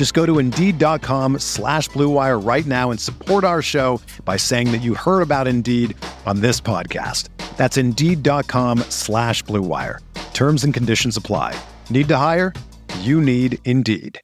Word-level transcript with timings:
Just 0.00 0.14
go 0.14 0.24
to 0.24 0.38
Indeed.com 0.38 1.40
slash 1.40 1.90
BlueWire 1.90 2.42
right 2.42 2.64
now 2.64 2.90
and 2.90 2.98
support 2.98 3.44
our 3.44 3.60
show 3.60 4.00
by 4.24 4.38
saying 4.38 4.72
that 4.72 4.78
you 4.78 4.94
heard 4.94 5.20
about 5.20 5.46
Indeed 5.46 5.94
on 6.24 6.40
this 6.40 6.58
podcast. 6.58 7.28
That's 7.58 7.76
Indeed.com 7.76 8.78
slash 8.88 9.44
BlueWire. 9.44 9.98
Terms 10.32 10.64
and 10.64 10.72
conditions 10.72 11.18
apply. 11.18 11.54
Need 11.90 12.08
to 12.08 12.16
hire? 12.16 12.54
You 13.00 13.20
need 13.20 13.58
Indeed. 13.66 14.22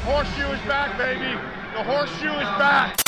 Horseshoe 0.00 0.52
is 0.52 0.60
back, 0.66 0.96
baby. 0.96 1.34
The 1.74 1.82
horseshoe 1.82 2.32
is 2.32 2.48
back. 2.56 3.03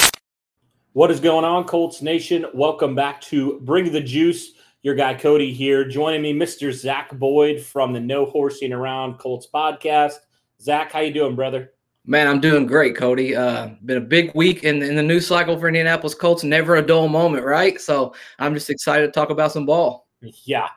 What 0.97 1.11
is 1.11 1.21
going 1.21 1.45
on, 1.45 1.65
Colts 1.65 2.01
Nation? 2.01 2.47
Welcome 2.55 2.95
back 2.95 3.21
to 3.21 3.61
Bring 3.61 3.93
the 3.93 4.01
Juice. 4.01 4.53
Your 4.81 4.95
guy 4.95 5.13
Cody 5.13 5.53
here. 5.53 5.87
Joining 5.87 6.23
me, 6.23 6.33
Mr. 6.33 6.73
Zach 6.73 7.13
Boyd 7.19 7.61
from 7.61 7.93
the 7.93 8.01
No 8.01 8.25
Horsing 8.25 8.73
Around 8.73 9.19
Colts 9.19 9.47
podcast. 9.47 10.15
Zach, 10.59 10.93
how 10.93 11.01
you 11.01 11.13
doing, 11.13 11.37
brother? 11.37 11.75
Man, 12.07 12.27
I'm 12.27 12.41
doing 12.41 12.65
great, 12.65 12.97
Cody. 12.97 13.37
Uh, 13.37 13.73
been 13.85 13.99
a 13.99 14.01
big 14.01 14.35
week 14.35 14.65
in, 14.65 14.83
in 14.83 14.97
the 14.97 15.03
news 15.03 15.27
cycle 15.27 15.61
for 15.61 15.69
Indianapolis 15.69 16.15
Colts. 16.15 16.45
Never 16.45 16.77
a 16.77 16.83
dull 16.83 17.09
moment, 17.09 17.45
right? 17.45 17.79
So 17.79 18.15
I'm 18.39 18.55
just 18.55 18.71
excited 18.71 19.05
to 19.05 19.13
talk 19.13 19.29
about 19.29 19.53
some 19.53 19.67
ball. 19.67 20.09
Yeah, 20.23 20.69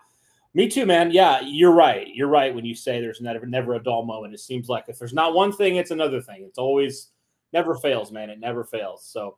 me 0.53 0.67
too, 0.67 0.85
man. 0.85 1.11
Yeah, 1.11 1.39
you're 1.45 1.71
right. 1.71 2.09
You're 2.13 2.27
right 2.27 2.53
when 2.53 2.65
you 2.65 2.75
say 2.75 2.99
there's 2.99 3.21
never 3.21 3.45
never 3.45 3.75
a 3.75 3.81
dull 3.81 4.03
moment. 4.03 4.33
It 4.33 4.41
seems 4.41 4.67
like 4.67 4.83
if 4.89 4.99
there's 4.99 5.13
not 5.13 5.33
one 5.33 5.53
thing, 5.53 5.77
it's 5.77 5.91
another 5.91 6.21
thing. 6.21 6.43
It's 6.43 6.57
always 6.57 7.07
never 7.53 7.73
fails, 7.75 8.11
man. 8.11 8.29
It 8.29 8.41
never 8.41 8.65
fails. 8.65 9.07
So, 9.09 9.37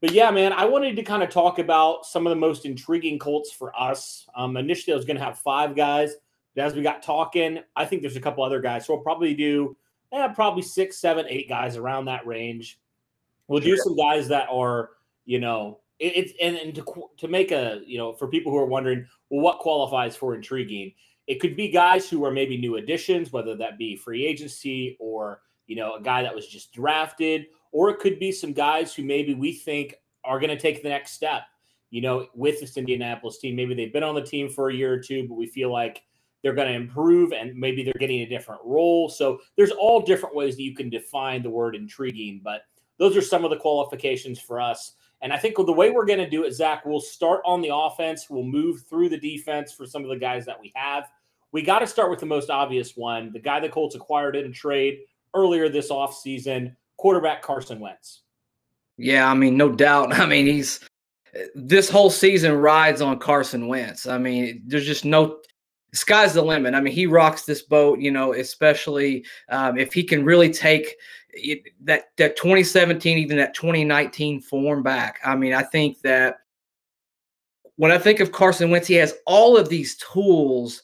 but 0.00 0.12
yeah, 0.12 0.30
man, 0.30 0.52
I 0.52 0.64
wanted 0.64 0.96
to 0.96 1.02
kind 1.02 1.22
of 1.22 1.30
talk 1.30 1.58
about 1.58 2.06
some 2.06 2.26
of 2.26 2.30
the 2.30 2.36
most 2.36 2.64
intriguing 2.64 3.18
Colts 3.18 3.50
for 3.50 3.78
us. 3.78 4.26
Um, 4.36 4.56
initially, 4.56 4.92
I 4.92 4.96
was 4.96 5.04
going 5.04 5.16
to 5.16 5.24
have 5.24 5.38
five 5.38 5.74
guys, 5.74 6.14
but 6.54 6.64
as 6.64 6.74
we 6.74 6.82
got 6.82 7.02
talking, 7.02 7.60
I 7.74 7.84
think 7.84 8.02
there's 8.02 8.16
a 8.16 8.20
couple 8.20 8.44
other 8.44 8.60
guys. 8.60 8.86
So 8.86 8.94
we'll 8.94 9.02
probably 9.02 9.34
do, 9.34 9.76
yeah, 10.12 10.28
probably 10.28 10.62
six, 10.62 10.98
seven, 10.98 11.26
eight 11.28 11.48
guys 11.48 11.76
around 11.76 12.04
that 12.04 12.26
range. 12.26 12.78
We'll 13.48 13.60
do 13.60 13.76
some 13.76 13.96
guys 13.96 14.28
that 14.28 14.48
are, 14.50 14.90
you 15.24 15.40
know, 15.40 15.80
it, 15.98 16.16
it's 16.16 16.32
and, 16.40 16.56
and 16.56 16.74
to 16.76 17.08
to 17.16 17.28
make 17.28 17.50
a, 17.50 17.80
you 17.86 17.98
know, 17.98 18.12
for 18.12 18.28
people 18.28 18.52
who 18.52 18.58
are 18.58 18.66
wondering, 18.66 19.06
well, 19.30 19.40
what 19.40 19.58
qualifies 19.58 20.14
for 20.14 20.34
intriguing? 20.34 20.92
It 21.26 21.40
could 21.40 21.56
be 21.56 21.68
guys 21.68 22.08
who 22.08 22.24
are 22.24 22.30
maybe 22.30 22.56
new 22.56 22.76
additions, 22.76 23.32
whether 23.32 23.56
that 23.56 23.78
be 23.78 23.96
free 23.96 24.26
agency 24.26 24.96
or 25.00 25.40
you 25.66 25.76
know 25.76 25.96
a 25.96 26.02
guy 26.02 26.22
that 26.22 26.34
was 26.34 26.46
just 26.46 26.72
drafted, 26.72 27.46
or 27.72 27.90
it 27.90 27.98
could 27.98 28.18
be 28.18 28.32
some 28.32 28.52
guys 28.52 28.94
who 28.94 29.02
maybe 29.02 29.34
we 29.34 29.52
think 29.52 29.94
are 30.24 30.40
going 30.40 30.50
to 30.50 30.58
take 30.58 30.82
the 30.82 30.88
next 30.88 31.12
step. 31.12 31.42
You 31.90 32.02
know, 32.02 32.26
with 32.34 32.60
this 32.60 32.76
Indianapolis 32.76 33.38
team, 33.38 33.56
maybe 33.56 33.74
they've 33.74 33.92
been 33.92 34.02
on 34.02 34.14
the 34.14 34.22
team 34.22 34.48
for 34.48 34.68
a 34.68 34.74
year 34.74 34.92
or 34.92 34.98
two, 34.98 35.26
but 35.26 35.34
we 35.34 35.46
feel 35.46 35.72
like 35.72 36.02
they're 36.42 36.54
going 36.54 36.68
to 36.68 36.74
improve 36.74 37.32
and 37.32 37.54
maybe 37.56 37.82
they're 37.82 37.94
getting 37.98 38.20
a 38.20 38.28
different 38.28 38.60
role. 38.64 39.08
So 39.08 39.40
there's 39.56 39.70
all 39.70 40.00
different 40.00 40.34
ways 40.34 40.56
that 40.56 40.62
you 40.62 40.74
can 40.74 40.90
define 40.90 41.42
the 41.42 41.50
word 41.50 41.74
intriguing, 41.74 42.40
but 42.44 42.62
those 42.98 43.16
are 43.16 43.22
some 43.22 43.44
of 43.44 43.50
the 43.50 43.56
qualifications 43.56 44.38
for 44.38 44.60
us. 44.60 44.94
And 45.20 45.32
I 45.32 45.38
think 45.38 45.56
the 45.56 45.72
way 45.72 45.90
we're 45.90 46.06
going 46.06 46.20
to 46.20 46.30
do 46.30 46.44
it, 46.44 46.52
Zach, 46.52 46.84
we'll 46.84 47.00
start 47.00 47.40
on 47.44 47.60
the 47.60 47.74
offense. 47.74 48.30
We'll 48.30 48.44
move 48.44 48.84
through 48.88 49.08
the 49.08 49.18
defense 49.18 49.72
for 49.72 49.84
some 49.84 50.04
of 50.04 50.10
the 50.10 50.16
guys 50.16 50.46
that 50.46 50.60
we 50.60 50.72
have. 50.76 51.08
We 51.50 51.62
got 51.62 51.80
to 51.80 51.86
start 51.86 52.10
with 52.10 52.20
the 52.20 52.26
most 52.26 52.50
obvious 52.50 52.96
one 52.96 53.32
the 53.32 53.40
guy 53.40 53.58
the 53.58 53.68
Colts 53.68 53.94
acquired 53.94 54.36
in 54.36 54.46
a 54.46 54.52
trade 54.52 55.00
earlier 55.34 55.68
this 55.68 55.90
offseason, 55.90 56.74
quarterback 56.98 57.40
Carson 57.42 57.80
Wentz. 57.80 58.22
Yeah, 58.98 59.30
I 59.30 59.34
mean, 59.34 59.56
no 59.56 59.70
doubt. 59.70 60.12
I 60.20 60.26
mean, 60.26 60.46
he's 60.46 60.80
this 61.54 61.88
whole 61.88 62.10
season 62.10 62.54
rides 62.56 63.00
on 63.00 63.18
Carson 63.18 63.66
Wentz. 63.68 64.06
I 64.06 64.18
mean, 64.18 64.62
there's 64.66 64.86
just 64.86 65.04
no 65.04 65.38
sky's 65.94 66.34
the 66.34 66.42
limit. 66.42 66.74
I 66.74 66.80
mean, 66.80 66.92
he 66.92 67.06
rocks 67.06 67.44
this 67.44 67.62
boat, 67.62 68.00
you 68.00 68.10
know, 68.10 68.34
especially 68.34 69.24
um, 69.48 69.78
if 69.78 69.92
he 69.92 70.02
can 70.02 70.24
really 70.24 70.50
take 70.50 70.96
it, 71.30 71.62
that 71.82 72.10
that 72.16 72.36
2017, 72.36 73.18
even 73.18 73.36
that 73.38 73.54
2019 73.54 74.40
form 74.40 74.82
back. 74.82 75.20
I 75.24 75.36
mean, 75.36 75.54
I 75.54 75.62
think 75.62 76.00
that 76.02 76.36
when 77.76 77.92
I 77.92 77.98
think 77.98 78.20
of 78.20 78.32
Carson 78.32 78.70
Wentz, 78.70 78.88
he 78.88 78.94
has 78.94 79.14
all 79.24 79.56
of 79.56 79.68
these 79.68 79.96
tools 79.96 80.82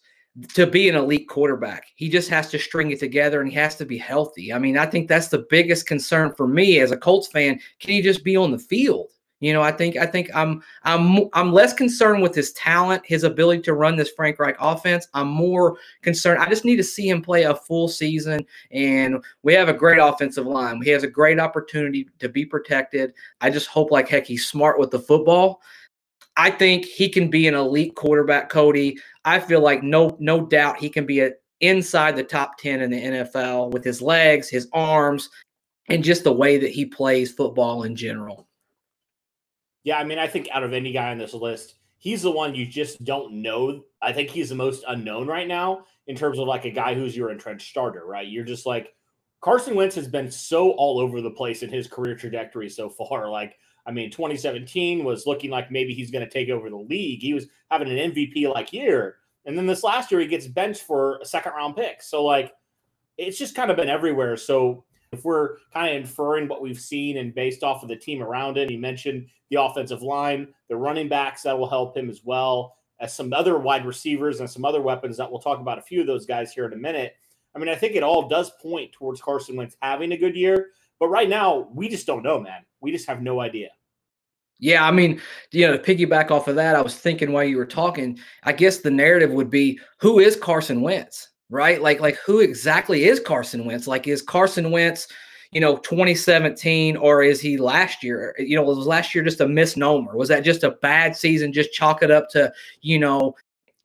to 0.54 0.66
be 0.66 0.88
an 0.88 0.96
elite 0.96 1.28
quarterback. 1.28 1.86
He 1.94 2.08
just 2.08 2.28
has 2.30 2.50
to 2.50 2.58
string 2.58 2.90
it 2.90 2.98
together 2.98 3.40
and 3.40 3.48
he 3.48 3.56
has 3.56 3.76
to 3.76 3.84
be 3.84 3.98
healthy. 3.98 4.52
I 4.52 4.58
mean, 4.58 4.76
I 4.76 4.86
think 4.86 5.08
that's 5.08 5.28
the 5.28 5.46
biggest 5.48 5.86
concern 5.86 6.34
for 6.34 6.48
me 6.48 6.80
as 6.80 6.90
a 6.90 6.96
Colts 6.96 7.28
fan. 7.28 7.60
Can 7.78 7.90
he 7.92 8.02
just 8.02 8.24
be 8.24 8.36
on 8.36 8.50
the 8.50 8.58
field? 8.58 9.10
You 9.40 9.52
know, 9.52 9.60
I 9.60 9.72
think 9.72 9.98
I 9.98 10.06
think 10.06 10.30
I'm 10.34 10.62
I'm 10.84 11.28
I'm 11.34 11.52
less 11.52 11.74
concerned 11.74 12.22
with 12.22 12.34
his 12.34 12.52
talent, 12.52 13.04
his 13.04 13.24
ability 13.24 13.60
to 13.62 13.74
run 13.74 13.94
this 13.94 14.10
Frank 14.10 14.38
Reich 14.38 14.56
offense. 14.58 15.06
I'm 15.12 15.28
more 15.28 15.76
concerned. 16.00 16.40
I 16.40 16.48
just 16.48 16.64
need 16.64 16.76
to 16.76 16.84
see 16.84 17.10
him 17.10 17.20
play 17.20 17.42
a 17.42 17.54
full 17.54 17.86
season, 17.86 18.46
and 18.70 19.22
we 19.42 19.52
have 19.52 19.68
a 19.68 19.74
great 19.74 19.98
offensive 19.98 20.46
line. 20.46 20.80
He 20.80 20.88
has 20.90 21.02
a 21.02 21.08
great 21.08 21.38
opportunity 21.38 22.08
to 22.20 22.28
be 22.30 22.46
protected. 22.46 23.12
I 23.42 23.50
just 23.50 23.66
hope 23.66 23.90
like 23.90 24.08
heck 24.08 24.24
he's 24.24 24.46
smart 24.46 24.78
with 24.78 24.90
the 24.90 25.00
football. 25.00 25.60
I 26.36 26.50
think 26.50 26.84
he 26.84 27.08
can 27.08 27.28
be 27.28 27.46
an 27.46 27.54
elite 27.54 27.94
quarterback, 27.94 28.50
Cody. 28.50 28.98
I 29.24 29.38
feel 29.38 29.60
like 29.60 29.82
no 29.82 30.16
no 30.20 30.44
doubt 30.44 30.78
he 30.78 30.88
can 30.88 31.06
be 31.06 31.20
a, 31.20 31.30
inside 31.60 32.16
the 32.16 32.24
top 32.24 32.58
10 32.58 32.82
in 32.82 32.90
the 32.90 33.00
NFL 33.00 33.70
with 33.70 33.84
his 33.84 34.02
legs, 34.02 34.48
his 34.48 34.68
arms, 34.72 35.30
and 35.88 36.04
just 36.04 36.24
the 36.24 36.32
way 36.32 36.58
that 36.58 36.70
he 36.70 36.84
plays 36.84 37.32
football 37.32 37.84
in 37.84 37.94
general. 37.94 38.48
Yeah, 39.84 39.98
I 39.98 40.04
mean, 40.04 40.18
I 40.18 40.26
think 40.26 40.48
out 40.50 40.64
of 40.64 40.72
any 40.72 40.92
guy 40.92 41.10
on 41.10 41.18
this 41.18 41.34
list, 41.34 41.74
he's 41.98 42.22
the 42.22 42.30
one 42.30 42.54
you 42.54 42.66
just 42.66 43.04
don't 43.04 43.42
know. 43.42 43.82
I 44.02 44.12
think 44.12 44.30
he's 44.30 44.48
the 44.48 44.54
most 44.54 44.84
unknown 44.88 45.26
right 45.26 45.46
now 45.46 45.84
in 46.06 46.16
terms 46.16 46.38
of 46.38 46.48
like 46.48 46.64
a 46.64 46.70
guy 46.70 46.94
who's 46.94 47.16
your 47.16 47.30
entrenched 47.30 47.68
starter, 47.68 48.04
right? 48.04 48.26
You're 48.26 48.44
just 48.44 48.66
like 48.66 48.92
Carson 49.40 49.74
Wentz 49.74 49.94
has 49.96 50.08
been 50.08 50.30
so 50.30 50.72
all 50.72 50.98
over 50.98 51.20
the 51.20 51.30
place 51.30 51.62
in 51.62 51.70
his 51.70 51.86
career 51.86 52.16
trajectory 52.16 52.68
so 52.68 52.88
far. 52.88 53.28
Like, 53.34 53.56
I 53.86 53.92
mean, 53.92 54.10
2017 54.10 55.04
was 55.04 55.26
looking 55.26 55.50
like 55.50 55.70
maybe 55.70 55.94
he's 55.94 56.10
going 56.10 56.24
to 56.24 56.30
take 56.30 56.48
over 56.48 56.70
the 56.70 56.76
league. 56.76 57.20
He 57.20 57.34
was 57.34 57.46
having 57.70 57.88
an 57.88 58.12
MVP 58.12 58.52
like 58.52 58.72
year. 58.72 59.16
And 59.44 59.58
then 59.58 59.66
this 59.66 59.84
last 59.84 60.10
year, 60.10 60.20
he 60.20 60.26
gets 60.26 60.46
benched 60.46 60.82
for 60.82 61.18
a 61.18 61.26
second 61.26 61.52
round 61.52 61.76
pick. 61.76 62.02
So, 62.02 62.24
like, 62.24 62.52
it's 63.18 63.38
just 63.38 63.54
kind 63.54 63.70
of 63.70 63.76
been 63.76 63.90
everywhere. 63.90 64.36
So, 64.36 64.84
if 65.12 65.24
we're 65.24 65.58
kind 65.72 65.90
of 65.90 65.96
inferring 65.96 66.48
what 66.48 66.62
we've 66.62 66.80
seen 66.80 67.18
and 67.18 67.34
based 67.34 67.62
off 67.62 67.82
of 67.82 67.88
the 67.88 67.96
team 67.96 68.22
around 68.22 68.58
it, 68.58 68.68
he 68.68 68.76
mentioned 68.76 69.26
the 69.50 69.62
offensive 69.62 70.02
line, 70.02 70.48
the 70.68 70.76
running 70.76 71.08
backs 71.08 71.42
that 71.42 71.56
will 71.56 71.68
help 71.68 71.96
him 71.96 72.10
as 72.10 72.22
well 72.24 72.76
as 73.00 73.14
some 73.14 73.32
other 73.32 73.58
wide 73.58 73.86
receivers 73.86 74.40
and 74.40 74.50
some 74.50 74.64
other 74.64 74.80
weapons 74.80 75.16
that 75.16 75.30
we'll 75.30 75.40
talk 75.40 75.60
about 75.60 75.78
a 75.78 75.82
few 75.82 76.00
of 76.00 76.06
those 76.06 76.26
guys 76.26 76.52
here 76.52 76.64
in 76.64 76.72
a 76.72 76.76
minute. 76.76 77.14
I 77.54 77.58
mean, 77.58 77.68
I 77.68 77.74
think 77.74 77.94
it 77.94 78.02
all 78.02 78.28
does 78.28 78.50
point 78.60 78.92
towards 78.92 79.20
Carson 79.20 79.56
Wentz 79.56 79.76
having 79.80 80.12
a 80.12 80.16
good 80.16 80.34
year, 80.34 80.70
but 80.98 81.08
right 81.08 81.28
now 81.28 81.68
we 81.72 81.88
just 81.88 82.06
don't 82.06 82.22
know, 82.22 82.40
man. 82.40 82.64
We 82.84 82.92
just 82.92 83.08
have 83.08 83.22
no 83.22 83.40
idea. 83.40 83.70
Yeah, 84.60 84.86
I 84.86 84.92
mean, 84.92 85.20
you 85.50 85.66
know, 85.66 85.76
to 85.76 85.82
piggyback 85.82 86.30
off 86.30 86.46
of 86.46 86.54
that, 86.54 86.76
I 86.76 86.80
was 86.80 86.94
thinking 86.94 87.32
while 87.32 87.42
you 87.42 87.56
were 87.56 87.66
talking, 87.66 88.18
I 88.44 88.52
guess 88.52 88.78
the 88.78 88.90
narrative 88.90 89.32
would 89.32 89.50
be 89.50 89.80
who 89.98 90.20
is 90.20 90.36
Carson 90.36 90.80
Wentz? 90.80 91.30
right? 91.50 91.80
Like, 91.80 92.00
like 92.00 92.16
who 92.16 92.40
exactly 92.40 93.04
is 93.04 93.20
Carson 93.20 93.64
Wentz? 93.64 93.86
Like, 93.86 94.08
is 94.08 94.22
Carson 94.22 94.70
Wentz, 94.70 95.08
you 95.52 95.60
know, 95.60 95.76
2017, 95.78 96.96
or 96.96 97.22
is 97.22 97.40
he 97.40 97.56
last 97.56 98.02
year? 98.02 98.34
You 98.38 98.56
know, 98.56 98.62
was 98.62 98.86
last 98.86 99.14
year 99.14 99.22
just 99.24 99.40
a 99.40 99.48
misnomer? 99.48 100.16
Was 100.16 100.28
that 100.28 100.44
just 100.44 100.64
a 100.64 100.72
bad 100.82 101.16
season? 101.16 101.52
Just 101.52 101.72
chalk 101.72 102.02
it 102.02 102.10
up 102.10 102.28
to, 102.30 102.52
you 102.80 102.98
know, 102.98 103.34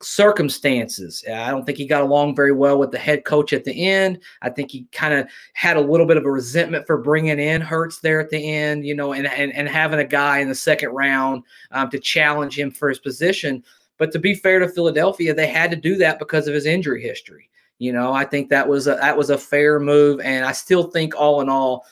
circumstances. 0.02 1.22
I 1.30 1.50
don't 1.50 1.64
think 1.64 1.78
he 1.78 1.86
got 1.86 2.02
along 2.02 2.34
very 2.34 2.52
well 2.52 2.78
with 2.78 2.90
the 2.90 2.98
head 2.98 3.24
coach 3.24 3.52
at 3.52 3.64
the 3.64 3.88
end. 3.88 4.20
I 4.42 4.50
think 4.50 4.70
he 4.70 4.86
kind 4.92 5.14
of 5.14 5.28
had 5.54 5.76
a 5.76 5.80
little 5.80 6.06
bit 6.06 6.16
of 6.16 6.24
a 6.24 6.30
resentment 6.30 6.86
for 6.86 6.98
bringing 6.98 7.38
in 7.38 7.60
Hurts 7.60 8.00
there 8.00 8.20
at 8.20 8.30
the 8.30 8.38
end, 8.38 8.86
you 8.86 8.94
know, 8.94 9.12
and 9.12 9.26
and, 9.26 9.52
and 9.52 9.68
having 9.68 10.00
a 10.00 10.04
guy 10.04 10.38
in 10.38 10.48
the 10.48 10.54
second 10.54 10.90
round 10.90 11.42
um, 11.72 11.90
to 11.90 11.98
challenge 11.98 12.58
him 12.58 12.70
for 12.70 12.88
his 12.88 12.98
position. 12.98 13.62
But 13.98 14.12
to 14.12 14.18
be 14.18 14.34
fair 14.34 14.58
to 14.58 14.68
Philadelphia, 14.68 15.34
they 15.34 15.46
had 15.46 15.70
to 15.70 15.76
do 15.76 15.96
that 15.96 16.18
because 16.18 16.48
of 16.48 16.54
his 16.54 16.66
injury 16.66 17.02
history. 17.02 17.50
You 17.78 17.92
know, 17.92 18.12
I 18.12 18.24
think 18.24 18.50
that 18.50 18.68
was 18.68 18.86
a 18.86 18.94
that 18.96 19.16
was 19.16 19.30
a 19.30 19.38
fair 19.38 19.80
move, 19.80 20.20
and 20.20 20.44
I 20.44 20.52
still 20.52 20.84
think 20.84 21.14
all 21.14 21.40
in 21.40 21.48
all, 21.48 21.86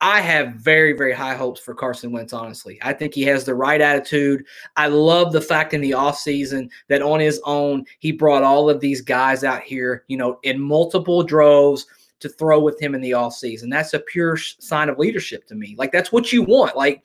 I 0.00 0.20
have 0.20 0.54
very, 0.54 0.92
very 0.92 1.12
high 1.12 1.34
hopes 1.34 1.60
for 1.60 1.74
Carson 1.74 2.12
Wentz, 2.12 2.32
honestly. 2.32 2.78
I 2.82 2.92
think 2.92 3.14
he 3.14 3.22
has 3.22 3.44
the 3.44 3.54
right 3.54 3.80
attitude. 3.80 4.44
I 4.76 4.86
love 4.86 5.32
the 5.32 5.40
fact 5.40 5.74
in 5.74 5.80
the 5.80 5.90
offseason 5.90 6.70
that 6.88 7.02
on 7.02 7.18
his 7.18 7.40
own, 7.44 7.84
he 7.98 8.12
brought 8.12 8.44
all 8.44 8.70
of 8.70 8.80
these 8.80 9.00
guys 9.00 9.42
out 9.42 9.62
here, 9.62 10.04
you 10.06 10.16
know, 10.16 10.38
in 10.44 10.60
multiple 10.60 11.24
droves 11.24 11.86
to 12.20 12.28
throw 12.28 12.60
with 12.60 12.80
him 12.80 12.94
in 12.94 13.00
the 13.00 13.12
offseason. 13.12 13.70
That's 13.70 13.94
a 13.94 14.00
pure 14.00 14.36
sign 14.36 14.88
of 14.88 14.98
leadership 14.98 15.46
to 15.48 15.56
me. 15.56 15.74
Like, 15.76 15.90
that's 15.90 16.12
what 16.12 16.32
you 16.32 16.42
want. 16.42 16.76
Like, 16.76 17.02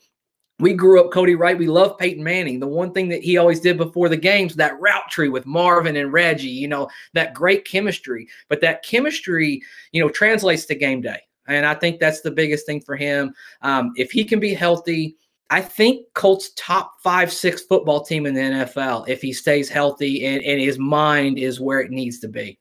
we 0.60 0.74
grew 0.74 1.04
up 1.04 1.12
Cody 1.12 1.34
Wright. 1.34 1.58
We 1.58 1.68
love 1.68 1.98
Peyton 1.98 2.24
Manning. 2.24 2.60
The 2.60 2.68
one 2.68 2.94
thing 2.94 3.10
that 3.10 3.24
he 3.24 3.38
always 3.38 3.60
did 3.60 3.76
before 3.76 4.08
the 4.08 4.18
games, 4.18 4.56
that 4.56 4.80
route 4.80 5.10
tree 5.10 5.30
with 5.30 5.48
Marvin 5.48 5.96
and 5.96 6.14
Reggie, 6.14 6.48
you 6.48 6.68
know, 6.68 6.88
that 7.14 7.34
great 7.34 7.66
chemistry. 7.66 8.28
But 8.50 8.62
that 8.62 8.84
chemistry, 8.84 9.64
you 9.92 10.02
know, 10.02 10.10
translates 10.10 10.66
to 10.68 10.76
game 10.76 11.02
day. 11.02 11.22
And 11.48 11.66
I 11.66 11.74
think 11.74 12.00
that's 12.00 12.22
the 12.22 12.32
biggest 12.32 12.66
thing 12.66 12.82
for 12.82 12.96
him. 12.96 13.34
Um, 13.62 13.94
if 13.96 14.12
he 14.12 14.24
can 14.24 14.40
be 14.40 14.54
healthy, 14.54 15.18
I 15.50 15.62
think 15.62 16.08
Colts 16.14 16.52
top 16.56 16.96
five, 17.04 17.32
six 17.32 17.62
football 17.62 18.04
team 18.04 18.26
in 18.26 18.34
the 18.34 18.42
NFL 18.42 19.08
if 19.08 19.22
he 19.22 19.34
stays 19.34 19.70
healthy 19.70 20.26
and, 20.26 20.42
and 20.44 20.60
his 20.60 20.80
mind 20.80 21.38
is 21.38 21.60
where 21.60 21.80
it 21.80 21.92
needs 21.92 22.20
to 22.20 22.28
be. 22.28 22.58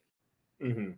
Mm-hmm. 0.62 0.90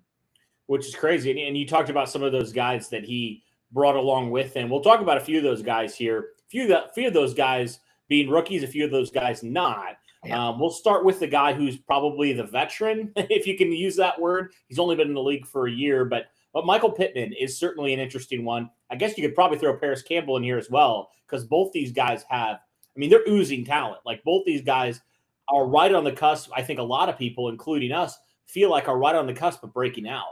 Which 0.67 0.87
is 0.87 0.95
crazy. 0.95 1.31
And, 1.31 1.39
and 1.39 1.57
you 1.57 1.67
talked 1.67 1.91
about 1.91 2.09
some 2.09 2.23
of 2.23 2.33
those 2.33 2.53
guys 2.53 2.89
that 2.89 3.05
he 3.05 3.45
brought 3.71 3.97
along 3.97 4.31
with 4.31 4.55
him. 4.55 4.71
We'll 4.71 4.81
talk 4.81 5.01
about 5.01 5.19
a 5.19 5.21
few 5.21 5.39
of 5.39 5.45
those 5.45 5.63
guys 5.63 5.95
here. 5.95 6.31
A 6.47 6.49
few 6.49 6.63
of, 6.63 6.69
the, 6.69 6.85
few 6.95 7.09
of 7.09 7.15
those 7.15 7.35
guys 7.35 7.81
being 8.09 8.31
rookies, 8.31 8.63
a 8.63 8.69
few 8.69 8.85
of 8.85 8.91
those 8.91 9.11
guys 9.11 9.43
not. 9.43 9.97
Yeah. 10.25 10.49
Um, 10.49 10.59
we'll 10.59 10.71
start 10.71 11.05
with 11.05 11.21
the 11.21 11.27
guy 11.27 11.53
who's 11.53 11.77
probably 11.77 12.33
the 12.33 12.45
veteran, 12.45 13.13
if 13.17 13.47
you 13.47 13.57
can 13.57 13.71
use 13.71 13.97
that 13.97 14.19
word. 14.19 14.53
He's 14.69 14.79
only 14.79 14.97
been 14.97 15.09
in 15.09 15.15
the 15.15 15.23
league 15.23 15.47
for 15.47 15.67
a 15.67 15.73
year, 15.73 16.05
but 16.05 16.27
but 16.55 16.65
Michael 16.65 16.93
Pittman 16.93 17.35
is 17.35 17.59
certainly 17.59 17.93
an 17.93 18.01
interesting 18.01 18.45
one. 18.45 18.71
I 18.91 18.95
guess 18.95 19.19
you 19.19 19.27
could 19.27 19.35
probably 19.35 19.59
throw 19.59 19.77
Parris 19.77 20.03
Campbell 20.03 20.37
in 20.39 20.43
here 20.45 20.57
as 20.57 20.71
well, 20.71 21.11
because 21.27 21.45
both 21.45 21.73
these 21.73 21.93
guys 21.93 22.25
have, 22.31 22.57
I 22.57 22.99
mean, 22.99 23.11
they're 23.11 23.29
oozing 23.29 23.65
talent. 23.65 24.01
Like 24.07 24.23
both 24.25 24.45
these 24.47 24.63
guys 24.63 25.03
are 25.49 25.67
right 25.67 25.93
on 25.93 26.05
the 26.05 26.13
cusp. 26.13 26.51
I 26.57 26.63
think 26.63 26.79
a 26.79 26.85
lot 26.85 27.09
of 27.09 27.19
people, 27.19 27.49
including 27.49 27.93
us, 27.93 28.17
feel 28.47 28.71
like 28.71 28.89
are 28.89 28.97
right 28.97 29.17
on 29.17 29.27
the 29.27 29.35
cusp 29.35 29.65
of 29.65 29.75
breaking 29.75 30.09
out. 30.09 30.25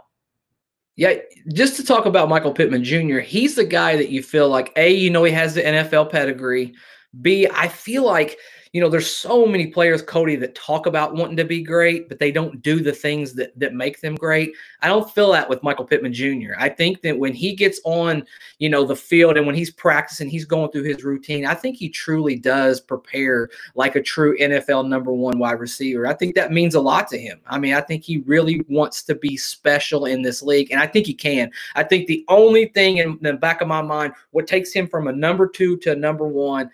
Yeah, 0.95 1.15
just 1.55 1.77
to 1.77 1.85
talk 1.85 2.07
about 2.07 2.29
Michael 2.29 2.53
Pittman 2.53 2.85
Jr., 2.85 3.19
he's 3.19 3.57
the 3.57 3.65
guy 3.65 3.97
that 3.97 4.11
you 4.11 4.23
feel 4.23 4.49
like, 4.49 4.73
A, 4.77 4.93
you 4.93 5.11
know, 5.11 5.25
he 5.25 5.33
has 5.33 5.55
the 5.55 5.63
NFL 5.63 6.11
pedigree. 6.11 6.75
B, 7.21 7.47
I 7.53 7.69
feel 7.69 8.05
like 8.05 8.39
you 8.73 8.81
know, 8.81 8.89
there's 8.89 9.15
so 9.15 9.45
many 9.45 9.67
players, 9.67 10.01
Cody, 10.01 10.35
that 10.37 10.55
talk 10.55 10.87
about 10.87 11.15
wanting 11.15 11.37
to 11.37 11.45
be 11.45 11.63
great, 11.63 12.09
but 12.09 12.19
they 12.19 12.33
don't 12.33 12.63
do 12.63 12.81
the 12.81 12.93
things 12.93 13.35
that 13.35 13.59
that 13.59 13.75
make 13.75 14.01
them 14.01 14.15
great. 14.15 14.55
I 14.81 14.89
don't 14.89 15.11
feel 15.11 15.31
that 15.33 15.49
with 15.49 15.63
Michael 15.63 15.85
Pittman 15.85 16.15
Jr. 16.15 16.55
I 16.57 16.71
think 16.71 17.03
that 17.03 17.19
when 17.19 17.35
he 17.35 17.55
gets 17.55 17.83
on, 17.85 18.25
you 18.61 18.71
know, 18.71 18.85
the 18.85 18.97
field 18.97 19.37
and 19.37 19.47
when 19.47 19.55
he's 19.55 19.71
practicing, 19.71 20.31
he's 20.31 20.47
going 20.47 20.71
through 20.71 20.85
his 20.85 21.05
routine. 21.05 21.45
I 21.45 21.55
think 21.55 21.77
he 21.77 21.91
truly 21.91 22.37
does 22.37 22.81
prepare 22.81 23.51
like 23.75 23.95
a 23.95 24.03
true 24.03 24.39
NFL 24.39 24.89
number 24.89 25.13
one 25.13 25.39
wide 25.39 25.61
receiver. 25.61 26.07
I 26.07 26.15
think 26.15 26.35
that 26.37 26.51
means 26.51 26.75
a 26.75 26.81
lot 26.81 27.09
to 27.09 27.19
him. 27.19 27.43
I 27.47 27.59
mean, 27.59 27.75
I 27.75 27.83
think 27.83 28.03
he 28.03 28.19
really 28.19 28.65
wants 28.71 29.03
to 29.03 29.15
be 29.15 29.37
special 29.37 30.07
in 30.07 30.23
this 30.23 30.43
league, 30.43 30.71
and 30.71 30.81
I 30.81 30.87
think 30.87 31.07
he 31.07 31.15
can. 31.15 31.51
I 31.75 31.83
think 31.83 32.07
the 32.07 32.25
only 32.29 32.67
thing 32.69 32.97
in 32.97 33.19
the 33.21 33.35
back 33.35 33.61
of 33.61 33.69
my 33.69 33.83
mind, 33.83 34.15
what 34.31 34.47
takes 34.47 34.73
him 34.73 34.89
from 34.89 35.09
a 35.09 35.13
number 35.13 35.47
two 35.47 35.77
to 35.79 35.93
a 35.93 35.97
number 35.97 36.27
one, 36.27 36.71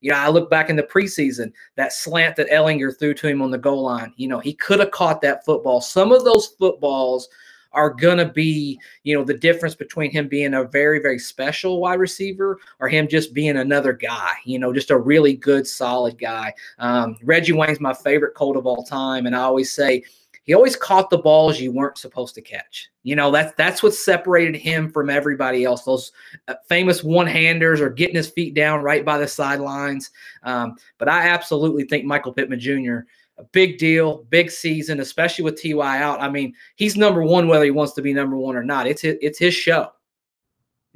you 0.00 0.10
know, 0.10 0.18
I 0.18 0.28
look 0.28 0.50
back 0.50 0.70
in 0.70 0.76
the 0.76 0.82
preseason, 0.82 1.52
that 1.76 1.92
slant 1.92 2.36
that 2.36 2.50
Ehlinger 2.50 2.98
threw 2.98 3.14
to 3.14 3.28
him 3.28 3.42
on 3.42 3.50
the 3.50 3.58
goal 3.58 3.82
line. 3.82 4.12
You 4.16 4.28
know, 4.28 4.38
he 4.38 4.54
could 4.54 4.80
have 4.80 4.90
caught 4.90 5.20
that 5.22 5.44
football. 5.44 5.80
Some 5.80 6.12
of 6.12 6.24
those 6.24 6.48
footballs 6.58 7.28
are 7.72 7.90
going 7.90 8.18
to 8.18 8.28
be, 8.28 8.80
you 9.04 9.14
know, 9.14 9.24
the 9.24 9.34
difference 9.34 9.74
between 9.74 10.10
him 10.10 10.26
being 10.26 10.54
a 10.54 10.64
very, 10.64 11.00
very 11.00 11.18
special 11.18 11.80
wide 11.80 11.98
receiver 11.98 12.58
or 12.80 12.88
him 12.88 13.06
just 13.08 13.34
being 13.34 13.58
another 13.58 13.92
guy, 13.92 14.32
you 14.44 14.58
know, 14.58 14.72
just 14.72 14.90
a 14.90 14.96
really 14.96 15.34
good, 15.34 15.66
solid 15.66 16.18
guy. 16.18 16.52
Um, 16.78 17.16
Reggie 17.22 17.52
Wayne's 17.52 17.80
my 17.80 17.92
favorite 17.92 18.34
Colt 18.34 18.56
of 18.56 18.66
all 18.66 18.84
time. 18.84 19.26
And 19.26 19.36
I 19.36 19.40
always 19.40 19.70
say, 19.70 20.04
he 20.48 20.54
always 20.54 20.76
caught 20.76 21.10
the 21.10 21.18
balls 21.18 21.60
you 21.60 21.70
weren't 21.70 21.98
supposed 21.98 22.34
to 22.34 22.40
catch. 22.40 22.88
You 23.02 23.16
know, 23.16 23.30
that's 23.30 23.52
that's 23.58 23.82
what 23.82 23.92
separated 23.92 24.56
him 24.56 24.90
from 24.90 25.10
everybody 25.10 25.62
else. 25.62 25.84
Those 25.84 26.10
uh, 26.48 26.54
famous 26.66 27.04
one-handers 27.04 27.82
or 27.82 27.90
getting 27.90 28.16
his 28.16 28.30
feet 28.30 28.54
down 28.54 28.82
right 28.82 29.04
by 29.04 29.18
the 29.18 29.28
sidelines. 29.28 30.10
Um, 30.44 30.76
but 30.96 31.06
I 31.06 31.28
absolutely 31.28 31.84
think 31.84 32.06
Michael 32.06 32.32
Pittman 32.32 32.60
Jr. 32.60 33.00
a 33.36 33.44
big 33.52 33.76
deal, 33.76 34.24
big 34.30 34.50
season, 34.50 35.00
especially 35.00 35.44
with 35.44 35.62
Ty 35.62 36.00
out. 36.00 36.22
I 36.22 36.30
mean, 36.30 36.54
he's 36.76 36.96
number 36.96 37.22
one 37.22 37.46
whether 37.46 37.66
he 37.66 37.70
wants 37.70 37.92
to 37.92 38.02
be 38.02 38.14
number 38.14 38.38
one 38.38 38.56
or 38.56 38.64
not. 38.64 38.86
It's 38.86 39.02
his, 39.02 39.18
it's 39.20 39.38
his 39.38 39.52
show. 39.52 39.92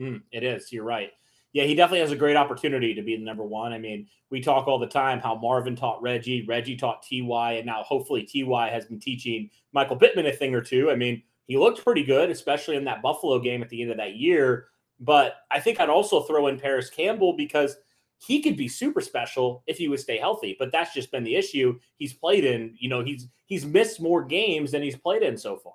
Mm, 0.01 0.23
it 0.33 0.45
is. 0.45 0.73
You're 0.73 0.85
right 0.85 1.11
yeah, 1.53 1.65
he 1.65 1.75
definitely 1.75 2.01
has 2.01 2.13
a 2.13 2.17
great 2.17 2.37
opportunity 2.37 2.95
to 2.95 3.03
be 3.03 3.17
the 3.17 3.25
number 3.25 3.45
one. 3.45 3.73
I 3.73 3.79
mean, 3.79 4.07
we 4.31 4.41
talk 4.41 4.67
all 4.67 4.79
the 4.79 4.87
time 4.87 5.21
how 5.21 5.35
Marvin 5.35 5.77
taught 5.77 6.01
Reggie, 6.01 6.47
Reggie 6.47 6.77
taught 6.77 7.05
Ty, 7.09 7.53
and 7.55 7.67
now 7.67 7.83
hopefully 7.83 8.27
Ty 8.27 8.71
has 8.71 8.87
been 8.87 8.99
teaching 8.99 9.51
Michael 9.73 9.97
Pittman 9.97 10.27
a 10.27 10.33
thing 10.33 10.55
or 10.55 10.63
two. 10.63 10.91
I 10.91 10.97
mean, 10.97 11.23
he 11.47 11.59
looked 11.59 11.85
pretty 11.85 12.05
good, 12.05 12.31
especially 12.31 12.77
in 12.77 12.85
that 12.85 13.03
Buffalo 13.03 13.39
game 13.39 13.63
at 13.63 13.69
the 13.69 13.83
end 13.83 13.91
of 13.91 13.99
that 13.99 14.17
year. 14.17 14.69
But 14.99 15.37
I 15.51 15.61
think 15.61 15.79
I'd 15.79 15.91
also 15.91 16.23
throw 16.23 16.47
in 16.47 16.59
Parris 16.59 16.89
Campbell 16.89 17.37
because 17.37 17.77
he 18.19 18.41
could 18.41 18.57
be 18.57 18.69
super 18.69 19.01
special 19.01 19.63
if 19.67 19.77
he 19.77 19.89
would 19.89 20.01
stay 20.01 20.17
healthy. 20.17 20.57
But 20.59 20.73
that's 20.73 20.95
just 20.95 21.11
been 21.11 21.25
the 21.25 21.35
issue. 21.35 21.79
He's 21.97 22.15
played 22.15 22.45
in, 22.45 22.75
you 22.79 22.89
know, 22.89 23.05
he's 23.05 23.29
he's 23.47 23.67
missed 23.67 24.01
more 24.01 24.25
games 24.25 24.71
than 24.71 24.83
he's 24.83 24.97
played 24.97 25.23
in 25.23 25.37
so 25.37 25.57
far. 25.57 25.75